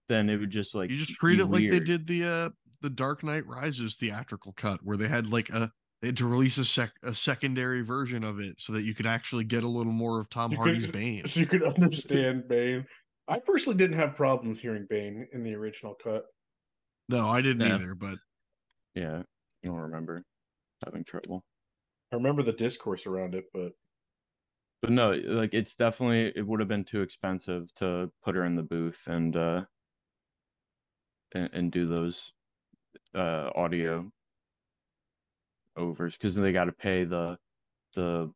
[0.09, 2.51] Then it would just like you just treat it like they did the uh
[2.81, 5.73] the Dark Knight Rises theatrical cut, where they had like a
[6.05, 9.07] they had to release a sec a secondary version of it so that you could
[9.07, 11.27] actually get a little more of Tom You Hardy's could- Bane.
[11.27, 12.85] so you could understand Bane.
[13.27, 16.25] I personally didn't have problems hearing Bane in the original cut.
[17.09, 17.77] No, I didn't Yeah.
[17.77, 18.19] either, but
[18.95, 20.25] Yeah, I don't remember
[20.85, 21.43] having trouble.
[22.13, 23.73] I remember the discourse around it, but
[24.83, 28.57] But no, like it's definitely it would have been too expensive to put her in
[28.57, 29.65] the booth and uh
[31.35, 32.31] and, and do those
[33.15, 34.13] uh audio
[35.77, 37.39] overs because they got to pay the
[37.95, 38.33] the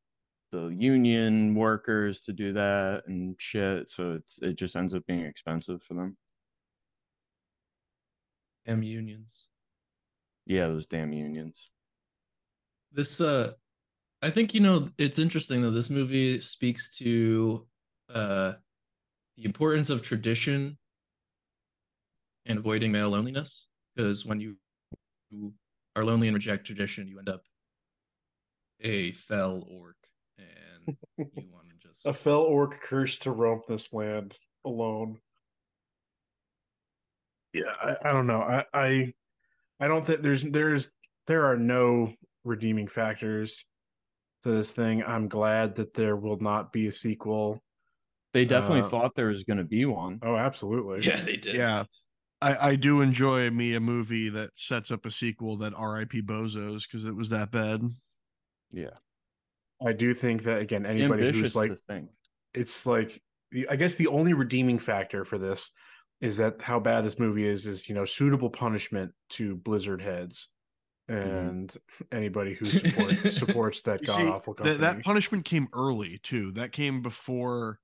[0.51, 3.91] the union workers to do that and shit.
[3.91, 6.16] So it's it just ends up being expensive for them.
[8.66, 9.47] M unions.
[10.47, 11.70] Yeah, those damn unions.
[12.93, 13.53] This uh
[14.22, 17.66] I think you know it's interesting though this movie speaks to
[18.12, 18.55] uh,
[19.36, 20.76] the importance of tradition
[22.47, 23.68] and avoiding male loneliness.
[23.95, 24.57] Because when you,
[25.99, 27.43] you are lonely and reject tradition, you end up
[28.81, 29.97] a fel orc,
[30.39, 35.19] and you want to just A fel orc cursed to roam this land alone.
[37.53, 38.43] Yeah, I, I don't know.
[38.43, 39.15] I, I
[39.81, 40.91] I don't think there's there's
[41.27, 43.65] there are no redeeming factors
[44.43, 45.03] to this thing.
[45.03, 47.61] I'm glad that there will not be a sequel.
[48.35, 50.21] They definitely Uh, thought there was going to be one.
[50.23, 51.07] Oh, absolutely.
[51.07, 51.55] yeah, they did.
[51.57, 51.85] Yeah.
[52.41, 56.22] I, I do enjoy me a movie that sets up a sequel that R.I.P.
[56.22, 57.82] Bozos because it was that bad.
[58.70, 58.91] Yeah,
[59.84, 62.11] I do think that again, anybody ambitious who's like to think.
[62.55, 63.20] it's like
[63.68, 65.70] I guess the only redeeming factor for this
[66.20, 70.49] is that how bad this movie is is you know suitable punishment to Blizzard heads
[71.11, 71.28] mm-hmm.
[71.28, 71.76] and
[72.12, 76.53] anybody who support, supports that god see, awful that, that punishment came early too.
[76.53, 77.80] That came before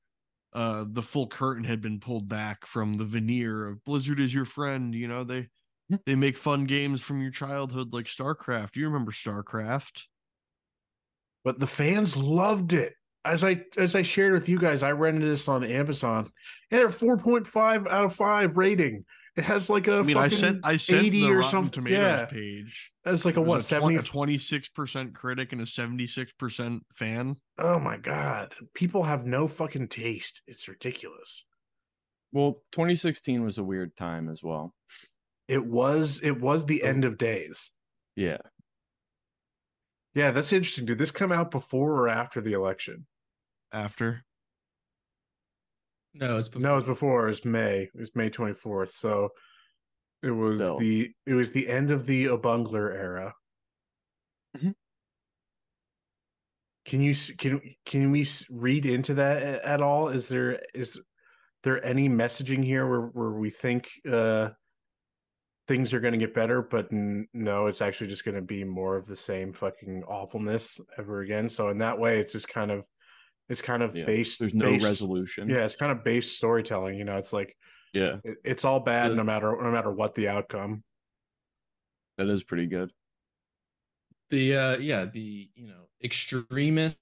[0.54, 4.44] uh the full curtain had been pulled back from the veneer of Blizzard is your
[4.44, 4.94] friend.
[4.94, 5.48] You know they
[6.06, 8.76] they make fun games from your childhood like StarCraft.
[8.76, 10.04] You remember StarCraft?
[11.44, 12.94] but the fans loved it.
[13.26, 16.30] As I as I shared with you guys, I rented this on Amazon
[16.70, 19.04] and a four point five out of five rating.
[19.36, 21.70] It has like a I mean, I sent I sent 80 the or Rotten some-
[21.70, 22.24] Tomatoes yeah.
[22.26, 22.92] page.
[23.04, 23.98] It's like a It was what a seventy?
[23.98, 27.36] twenty six percent critic and a seventy six percent fan.
[27.58, 28.54] Oh my god!
[28.74, 30.40] People have no fucking taste.
[30.46, 31.44] It's ridiculous.
[32.32, 34.74] Well, 2016 was a weird time as well.
[35.48, 37.72] It was it was the end of days.
[38.16, 38.38] Yeah,
[40.14, 40.86] Yeah, that's interesting.
[40.86, 43.06] Did this come out before or after the election?
[43.72, 44.24] After
[46.14, 46.62] No, it's before.
[46.62, 47.24] No, it was before.
[47.24, 47.82] It was May.
[47.82, 48.90] It was May twenty fourth.
[48.92, 49.30] So
[50.22, 50.78] it was Still.
[50.78, 53.34] the it was the end of the Obungler era.
[54.56, 54.74] Mhm.
[56.84, 60.08] Can you s- can can we read into that at all?
[60.08, 61.00] Is there is
[61.62, 64.50] there any messaging here where where we think uh
[65.66, 68.64] things are going to get better, but n- no, it's actually just going to be
[68.64, 71.48] more of the same fucking awfulness ever again.
[71.48, 72.84] So in that way, it's just kind of
[73.48, 74.04] it's kind of yeah.
[74.06, 74.38] based.
[74.38, 75.48] There's no based- resolution.
[75.48, 76.98] Yeah, it's kind of based storytelling.
[76.98, 77.56] You know, it's like
[77.92, 80.82] yeah, it, it's all bad The- no matter no matter what the outcome.
[82.18, 82.90] that is pretty good.
[84.30, 86.96] the uh yeah the you know extremist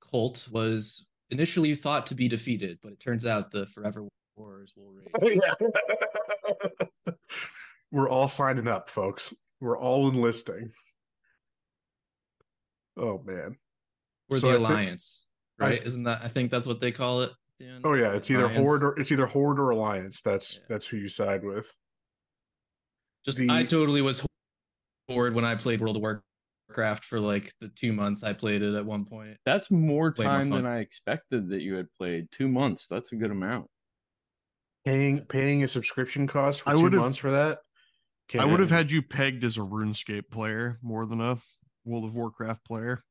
[0.00, 4.06] cult was initially thought to be defeated but it turns out the forever
[4.36, 5.40] wars will rage
[7.92, 9.32] We're all signing up, folks.
[9.60, 10.72] We're all enlisting.
[12.96, 13.56] Oh man.
[14.30, 15.28] Or So the thi- alliance
[15.60, 17.80] I- right isn't that i think that's what they call it Dan?
[17.84, 18.58] Oh yeah, it's either Alliance.
[18.58, 20.20] horde or it's either horde or alliance.
[20.20, 20.60] That's Yeah.
[20.68, 21.72] that's who you side with.
[23.24, 24.26] just the- i totally was
[25.08, 28.74] horde when i played world of warcraft for like the two months i played it
[28.74, 30.66] at one point That's more Way more time than.
[30.66, 32.28] I expected that you had played.
[32.30, 32.86] Two months.
[32.88, 33.68] That's a good amount.
[34.84, 37.60] Paying paying a subscription cost for I 2 months for that.
[38.38, 41.38] I would have had you pegged as a RuneScape player more than a
[41.86, 43.02] World of Warcraft player.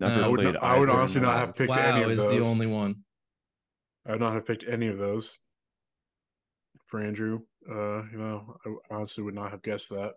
[0.00, 2.22] Never Uh, I would not- I would honestly not have picked wow any of is
[2.22, 2.34] those.
[2.34, 3.04] the only one
[4.06, 5.38] I would not have picked any of those
[6.86, 7.40] for Andrew.
[7.68, 10.12] Uh, you know, I honestly would not have guessed that.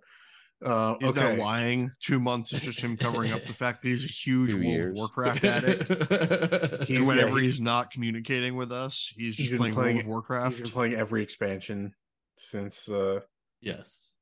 [0.64, 1.22] Uh, He's okay.
[1.22, 1.90] not lying.
[2.02, 4.66] Two months is just him covering up the fact that he's a huge Two World
[4.68, 4.86] years.
[4.92, 5.88] of Warcraft addict.
[6.88, 9.74] He's- and whenever yeah, he- he's not communicating with us, he's He's just been playing,
[9.74, 10.52] playing- World of Warcraft.
[10.58, 11.94] He's been playing every expansion
[12.38, 13.22] since uh
[13.62, 14.16] yes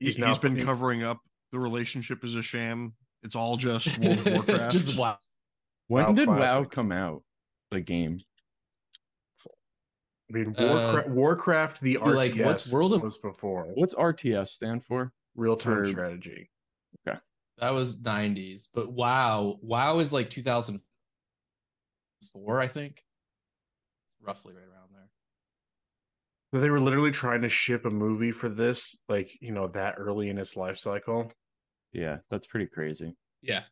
[0.00, 1.20] He- he's he's now- been he- covering up
[1.52, 2.94] the relationship is a sham.
[3.26, 4.72] It's all just World of Warcraft.
[4.72, 5.18] just wow
[5.88, 7.22] When WoW did WoW come out?
[7.72, 8.20] The game.
[9.44, 9.48] I
[10.32, 14.82] mean Uh, Warcraft, Warcraft the RTS like, what's World of- was before What's RTS stand
[14.84, 15.12] for?
[15.34, 16.48] real time for- strategy.
[17.06, 17.18] Okay,
[17.58, 18.68] that was 90s.
[18.72, 22.92] But wow, wow is like 2004, I think.
[22.96, 23.04] It's
[24.26, 25.10] roughly right around there.
[26.52, 29.96] But they were literally trying to ship a movie for this, like you know, that
[29.98, 31.30] early in its life cycle.
[31.96, 33.14] Yeah, that's pretty crazy.
[33.40, 33.62] Yeah.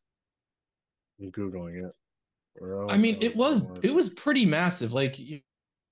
[1.21, 1.93] I'm googling it.
[2.91, 4.93] I mean, it was it was pretty massive.
[4.93, 5.41] Like you,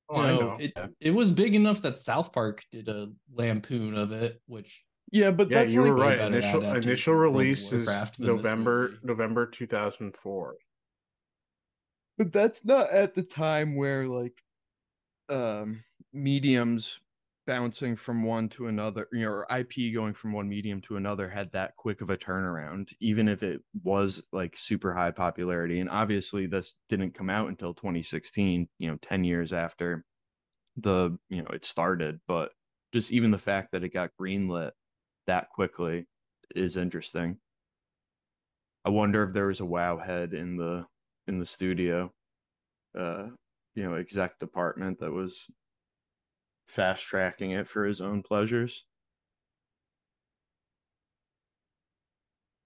[0.08, 0.56] Oh, you know, know.
[0.58, 0.86] it Yeah.
[1.00, 5.50] it was big enough that South Park did a lampoon of it, which Yeah, but
[5.50, 6.20] Yeah, that's you like way right.
[6.20, 8.94] Initial initial of World of release is Warcraft November.
[9.02, 10.56] November two thousand four.
[12.18, 14.42] but that's not at the time where like
[15.28, 16.98] um mediums
[17.46, 21.28] bouncing from one to another you know or ip going from one medium to another
[21.28, 25.90] had that quick of a turnaround even if it was like super high popularity and
[25.90, 30.04] obviously this didn't come out until 2016 you know 10 years after
[30.76, 32.52] the you know it started but
[32.92, 34.70] just even the fact that it got greenlit
[35.26, 36.06] that quickly
[36.54, 37.38] is interesting.
[38.84, 40.86] I wonder if there was a wow head in the
[41.28, 42.12] in the studio,
[42.98, 43.26] uh,
[43.74, 45.46] you know, exec department that was
[46.66, 48.84] fast tracking it for his own pleasures.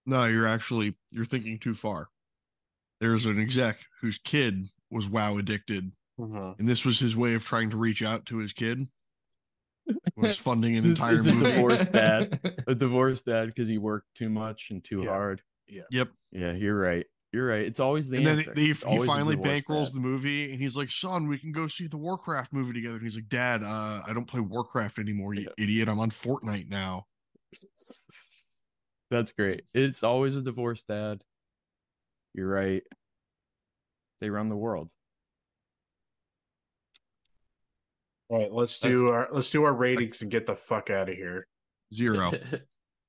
[0.04, 2.08] No, you're actually you're thinking too far.
[3.00, 6.58] There's an exec whose kid was WoW addicted, Mhm.
[6.58, 8.88] and this was his way of trying to reach out to his kid.
[10.16, 11.50] Was funding an entire It's a movie.
[11.52, 12.40] divorce dad.
[12.66, 15.10] A divorced dad because he worked too much and too Yeah.
[15.10, 15.42] hard.
[15.66, 15.82] Yeah.
[15.90, 16.12] Yep.
[16.32, 17.06] Yeah, you're right.
[17.36, 17.66] You're right.
[17.66, 18.54] It's always the and then answer.
[18.54, 21.66] they, It's he finally divorced bankrolls the movie, and he's like, "Son, we can go
[21.66, 25.34] see the Warcraft movie together." And he's like, "Dad, uh, I don't play Warcraft anymore,
[25.34, 25.62] you Yeah.
[25.62, 25.90] idiot.
[25.90, 27.04] I'm on Fortnite now."
[29.10, 29.64] That's great.
[29.74, 31.22] It's always a divorced dad.
[32.32, 32.82] You're right.
[34.22, 34.90] They run the world.
[38.30, 41.10] All right, let's That's- do our let's do our ratings and get the fuck out
[41.10, 41.48] of here.
[41.94, 42.32] Zero.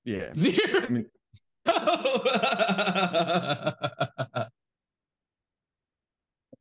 [0.03, 0.31] Yeah.
[0.35, 0.81] Zero.
[0.85, 1.09] I mean-
[1.69, 3.96] I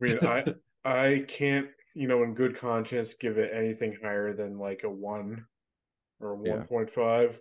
[0.00, 0.44] mean, I
[0.84, 5.46] I can't, you know, in good conscience, give it anything higher than like a one
[6.20, 6.56] or a Yeah.
[6.56, 7.40] one point five.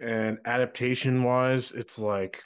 [0.00, 2.42] And adaptation wise, it's like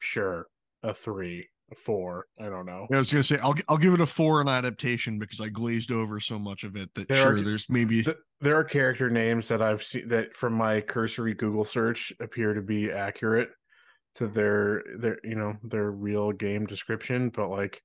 [0.00, 0.46] sure
[0.82, 2.26] a three, a four.
[2.38, 2.86] I don't know.
[2.92, 5.92] I was gonna say I'll I'll give it a four in adaptation because I glazed
[5.92, 9.08] over so much of it that There sure are- there's maybe Th- there are character
[9.08, 13.50] names that I've seen that from my cursory Google search appear to be accurate
[14.16, 17.82] to their their you know their real game description, but like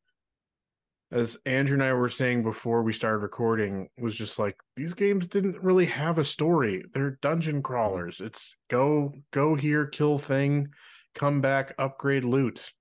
[1.12, 5.26] as Andrew and I were saying before we started recording, was just like these games
[5.28, 6.84] didn't really have a story.
[6.94, 7.64] They're dungeon mm-hmm.
[7.64, 8.22] crawlers.
[8.22, 10.70] It's go go here, kill thing,
[11.16, 12.72] come back, upgrade loot,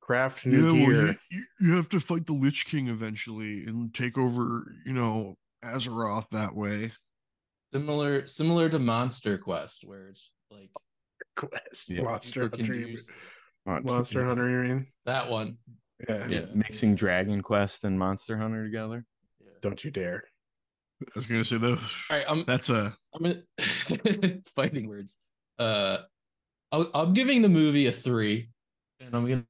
[0.00, 1.06] craft new well, gear.
[1.06, 5.34] you, you, you have to fight the Lich King eventually and take over, you know,
[5.64, 6.92] Azeroth that way.
[7.72, 10.70] similar similar to Monster Quest, where it's like
[11.34, 12.02] Quest, Yeah.
[12.02, 13.10] Monster Hunter, do you- s-
[13.66, 14.48] Mon- Monster Hunter.
[14.48, 14.86] You mean?
[15.06, 15.58] that one.
[16.08, 16.26] Yeah.
[16.28, 16.44] Yeah.
[16.54, 19.04] Mixing Dragon Quest and Monster Hunter together.
[19.40, 19.50] Yeah.
[19.62, 20.24] Don't you dare.
[21.02, 25.16] I was gonna say that All right, I'm that's a I'm gonna fighting words.
[25.58, 25.98] Uh,
[26.72, 28.50] I'll, I'm giving the movie a three,
[29.00, 29.44] and I'm gonna,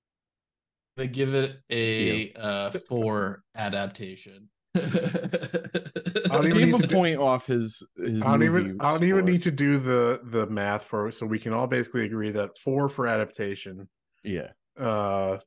[0.96, 4.50] gonna give it a uh four adaptation.
[4.74, 8.22] I don't even Give need to a do- point off his his.
[8.22, 11.38] I don't even I don't even need to do the the math for so we
[11.38, 13.88] can all basically agree that four for adaptation.
[14.22, 14.48] Yeah.
[14.78, 15.38] Uh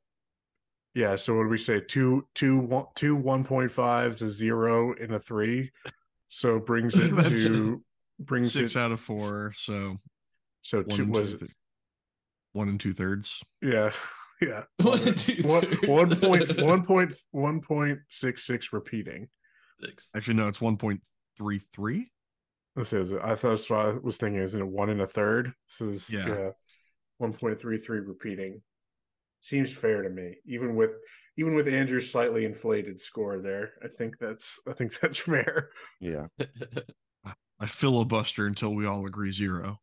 [0.94, 1.80] yeah, so what do we say?
[1.80, 5.70] Two two one two one point fives, a zero, and a three.
[6.28, 7.82] So brings it to
[8.18, 9.96] brings six it out of four, so
[10.62, 11.50] so one two and was two th-
[12.52, 13.42] one and two thirds.
[13.60, 13.92] yeah,
[14.40, 14.64] yeah.
[14.82, 15.86] One and two one, thirds.
[15.86, 19.28] one point one point one point six six repeating.
[19.80, 20.10] Six.
[20.16, 21.00] Actually, no, it's one point
[21.38, 22.10] three three.
[22.76, 24.40] This is I thought that's what I was thinking.
[24.42, 25.52] Isn't it one and a third?
[25.68, 26.28] This is Yeah.
[26.28, 26.50] yeah,
[27.18, 28.62] one point three three repeating.
[29.42, 30.92] Seems fair to me, even with
[31.36, 33.72] even with Andrew's slightly inflated score there.
[33.82, 35.70] I think that's I think that's fair.
[36.00, 36.26] Yeah.
[37.60, 39.80] I filibuster until we all agree zero.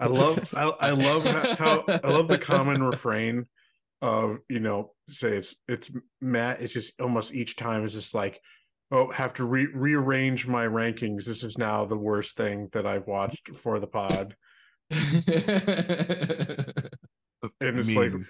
[0.00, 1.24] I love I, I love
[1.58, 3.46] how I love the common refrain
[4.00, 5.90] of you know say it's it's
[6.22, 6.62] Matt.
[6.62, 8.40] It's just almost each time it's just like
[8.90, 11.24] oh have to re- rearrange my rankings.
[11.24, 14.36] This is now the worst thing that I've watched for the pod.
[17.60, 18.26] And I it's like mean,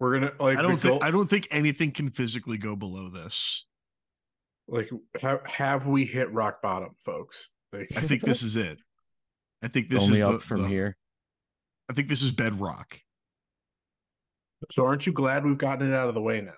[0.00, 3.08] we're gonna like I don't think goal- I don't think anything can physically go below
[3.08, 3.66] this.
[4.68, 4.90] like
[5.20, 7.50] have have we hit rock bottom, folks?
[7.72, 8.78] Like, I think this is it.
[9.62, 10.96] I think this Only is up the, from the- here.
[11.90, 13.00] I think this is bedrock.
[14.70, 14.84] so.
[14.84, 16.52] Aren't you glad we've gotten it out of the way now?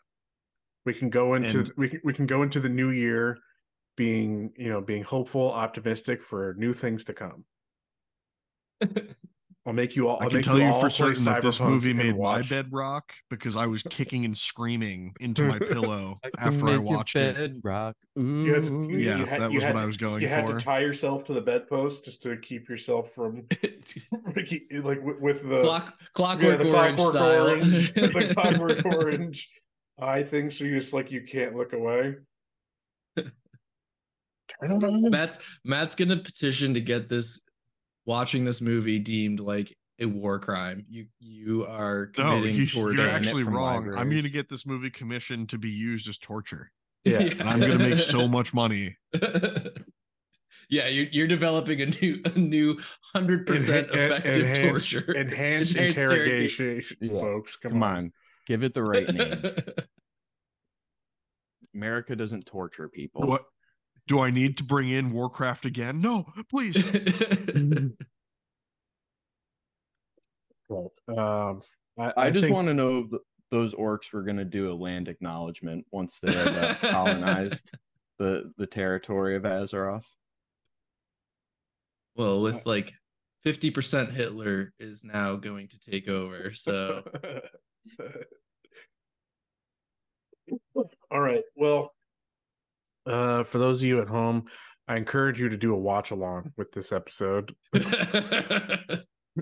[0.86, 3.38] We can go into And- we can we can go into the new year
[3.96, 7.44] being you know being hopeful, optimistic for new things to come.
[9.66, 10.16] I'll make you all.
[10.20, 12.18] I I'll can make tell you all for certain that this movie and made my
[12.18, 16.72] watch- bedrock because I was kicking and screaming into my pillow can after I make
[16.72, 17.36] your watched it.
[17.36, 17.94] bed Rock.
[18.16, 20.20] You had to- you- Yeah, you had- that was had what I was going for.
[20.22, 23.46] You had to tie yourself to the bedpost just to keep yourself from
[24.82, 27.48] like with, with the Clock, yeah, clockwork the orange clockwork style.
[27.50, 29.50] orange, the clockwork orange
[30.00, 30.50] eye thing.
[30.50, 32.14] So you just like you can't look away.
[34.60, 35.10] Turn it on.
[35.10, 37.40] Matt's Matt's gonna petition to get this
[38.10, 40.84] watching this movie deemed like a war crime.
[40.88, 43.94] You you are No, committing you, towards you're actually from wrong.
[43.94, 46.72] I'm going to get this movie commissioned to be used as torture,
[47.04, 47.20] Yeah.
[47.20, 48.96] and I'm going to make so much money.
[50.68, 52.78] yeah, you're you're developing a new a new
[53.14, 55.12] hundred percent Enha- en- effective enhanced- torture.
[55.12, 57.20] Enhanced, Enhanced interrogation, Yeah.
[57.20, 57.56] folks.
[57.56, 57.96] Come, Come on.
[57.96, 58.12] on.
[58.46, 59.42] Give it the right name.
[61.74, 63.28] America doesn't torture people.
[63.28, 63.44] What?
[64.06, 66.00] Do I need to bring in Warcraft again?
[66.00, 66.76] No, please.
[71.08, 71.62] Um,
[71.98, 73.20] I, I, just think- want to know if
[73.50, 77.72] those orcs were gonna do a land acknowledgement once they had uh, colonized
[78.20, 80.04] the the territory of Azeroth.
[82.14, 82.92] Well, with like
[83.44, 86.52] 50% Hitler is now going to take over.
[86.52, 87.02] So
[91.10, 91.42] All right.
[91.56, 91.92] Well,
[93.10, 94.46] uh, for those of you at home,
[94.88, 97.54] I encourage you to do a watch along with this episode.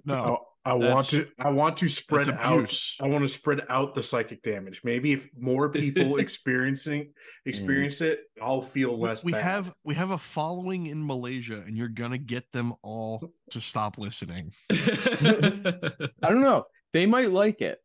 [0.04, 1.26] No, I, I want to.
[1.38, 2.78] I want to spread out.
[3.00, 4.82] I want to spread out the psychic damage.
[4.84, 7.12] Maybe if more people experiencing
[7.46, 9.24] experience it, I'll feel We, less.
[9.24, 9.42] we bad.
[9.44, 13.96] have we have a following in Malaysia, and you're gonna get them all to stop
[13.98, 14.52] listening.
[14.70, 16.64] I don't know.
[16.92, 17.78] They might like it.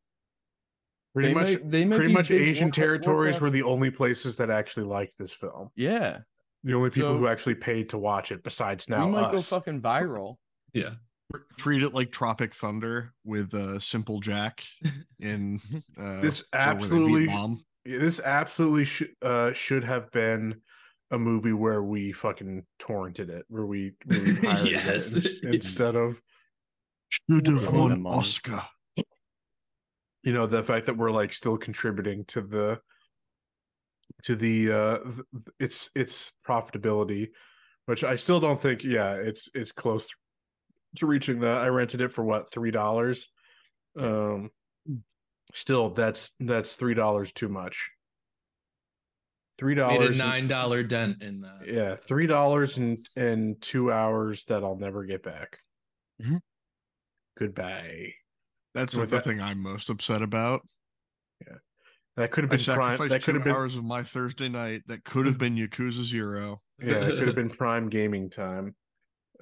[1.13, 1.47] Pretty they much.
[1.49, 5.13] might- they might pretty much Asian Warcraft- territories were the only places that actually liked
[5.17, 5.69] this film.
[5.75, 6.19] Yeah,
[6.63, 9.49] The only people So- who actually paid to watch it, besides now we might us.
[9.49, 10.37] go fucking viral.
[10.73, 10.95] yeah.
[11.57, 14.63] Treat it like Tropic Thunder with uh, Simple Jack
[15.19, 15.59] in
[15.97, 20.61] uh, This where were they, absolutely- this absolutely should uh, should have been
[21.11, 24.31] a movie where we fucking torrented it, where we, where we
[24.71, 25.15] Yes.
[25.15, 26.21] it ins- instead of
[27.09, 28.15] Should have Give me won money.
[28.19, 28.63] Oscar.
[30.23, 32.79] You know the fact that we're like still contributing to the
[34.23, 35.19] to the uh th-
[35.59, 37.29] its its profitability
[37.85, 40.09] which i still don't think yeah it's it's close
[40.95, 41.57] to reaching that.
[41.57, 43.29] I rented it for what three dollars?
[43.99, 44.51] Um
[45.51, 47.89] still that's that's three dollars too much.
[49.57, 51.61] Three dollars nine dollar dent in that.
[51.67, 55.59] yeah three dollars and and two hours that i'll never get back.
[56.21, 56.41] Mhm.
[57.37, 58.13] goodbye
[58.73, 60.61] That's the that- thing I'm most upset about.
[61.45, 61.57] Yeah.
[62.17, 65.03] That could have been prime that could have been hours of my Thursday night that
[65.03, 66.61] could have been Yakuza Zero.
[66.79, 68.75] yeah it could have been prime gaming time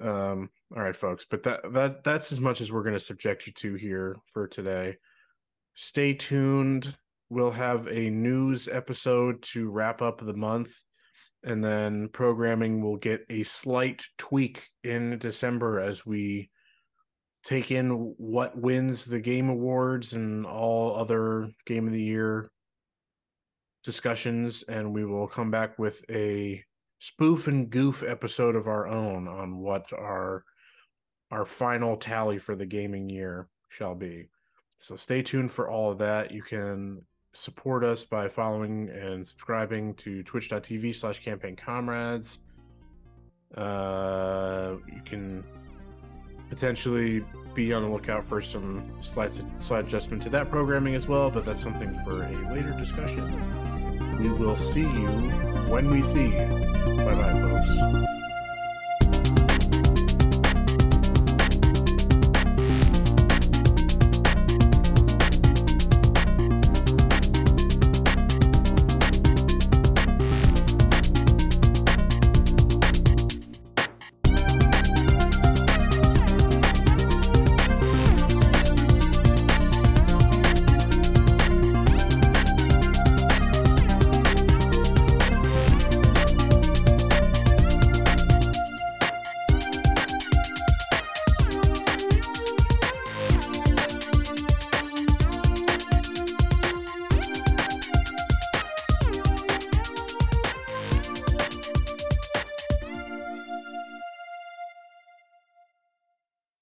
[0.00, 3.46] um all right folks but that that that's as much as we're going to subject
[3.46, 4.96] you to here for today
[5.74, 6.96] stay tuned
[7.28, 10.72] we'll have a news episode to wrap up the month
[11.44, 16.50] and then programming will get a slight tweak in december as we
[17.44, 22.50] take in what wins the game awards and all other game of the year
[23.82, 26.62] discussions and we will come back with a
[27.00, 30.44] spoof and goof episode of our own on what our
[31.32, 34.28] our final tally for the gaming year shall be.
[34.76, 36.30] So stay tuned for all of that.
[36.30, 42.40] You can support us by following and subscribing to twitch.tv slash campaign comrades.
[43.56, 45.42] Uh, you can
[46.52, 47.24] potentially
[47.54, 51.46] be on the lookout for some slight slight adjustment to that programming as well, but
[51.46, 53.24] that's something for a later discussion.
[54.18, 55.08] We will see you
[55.72, 56.46] when we see you.
[56.98, 58.21] Bye bye, folks.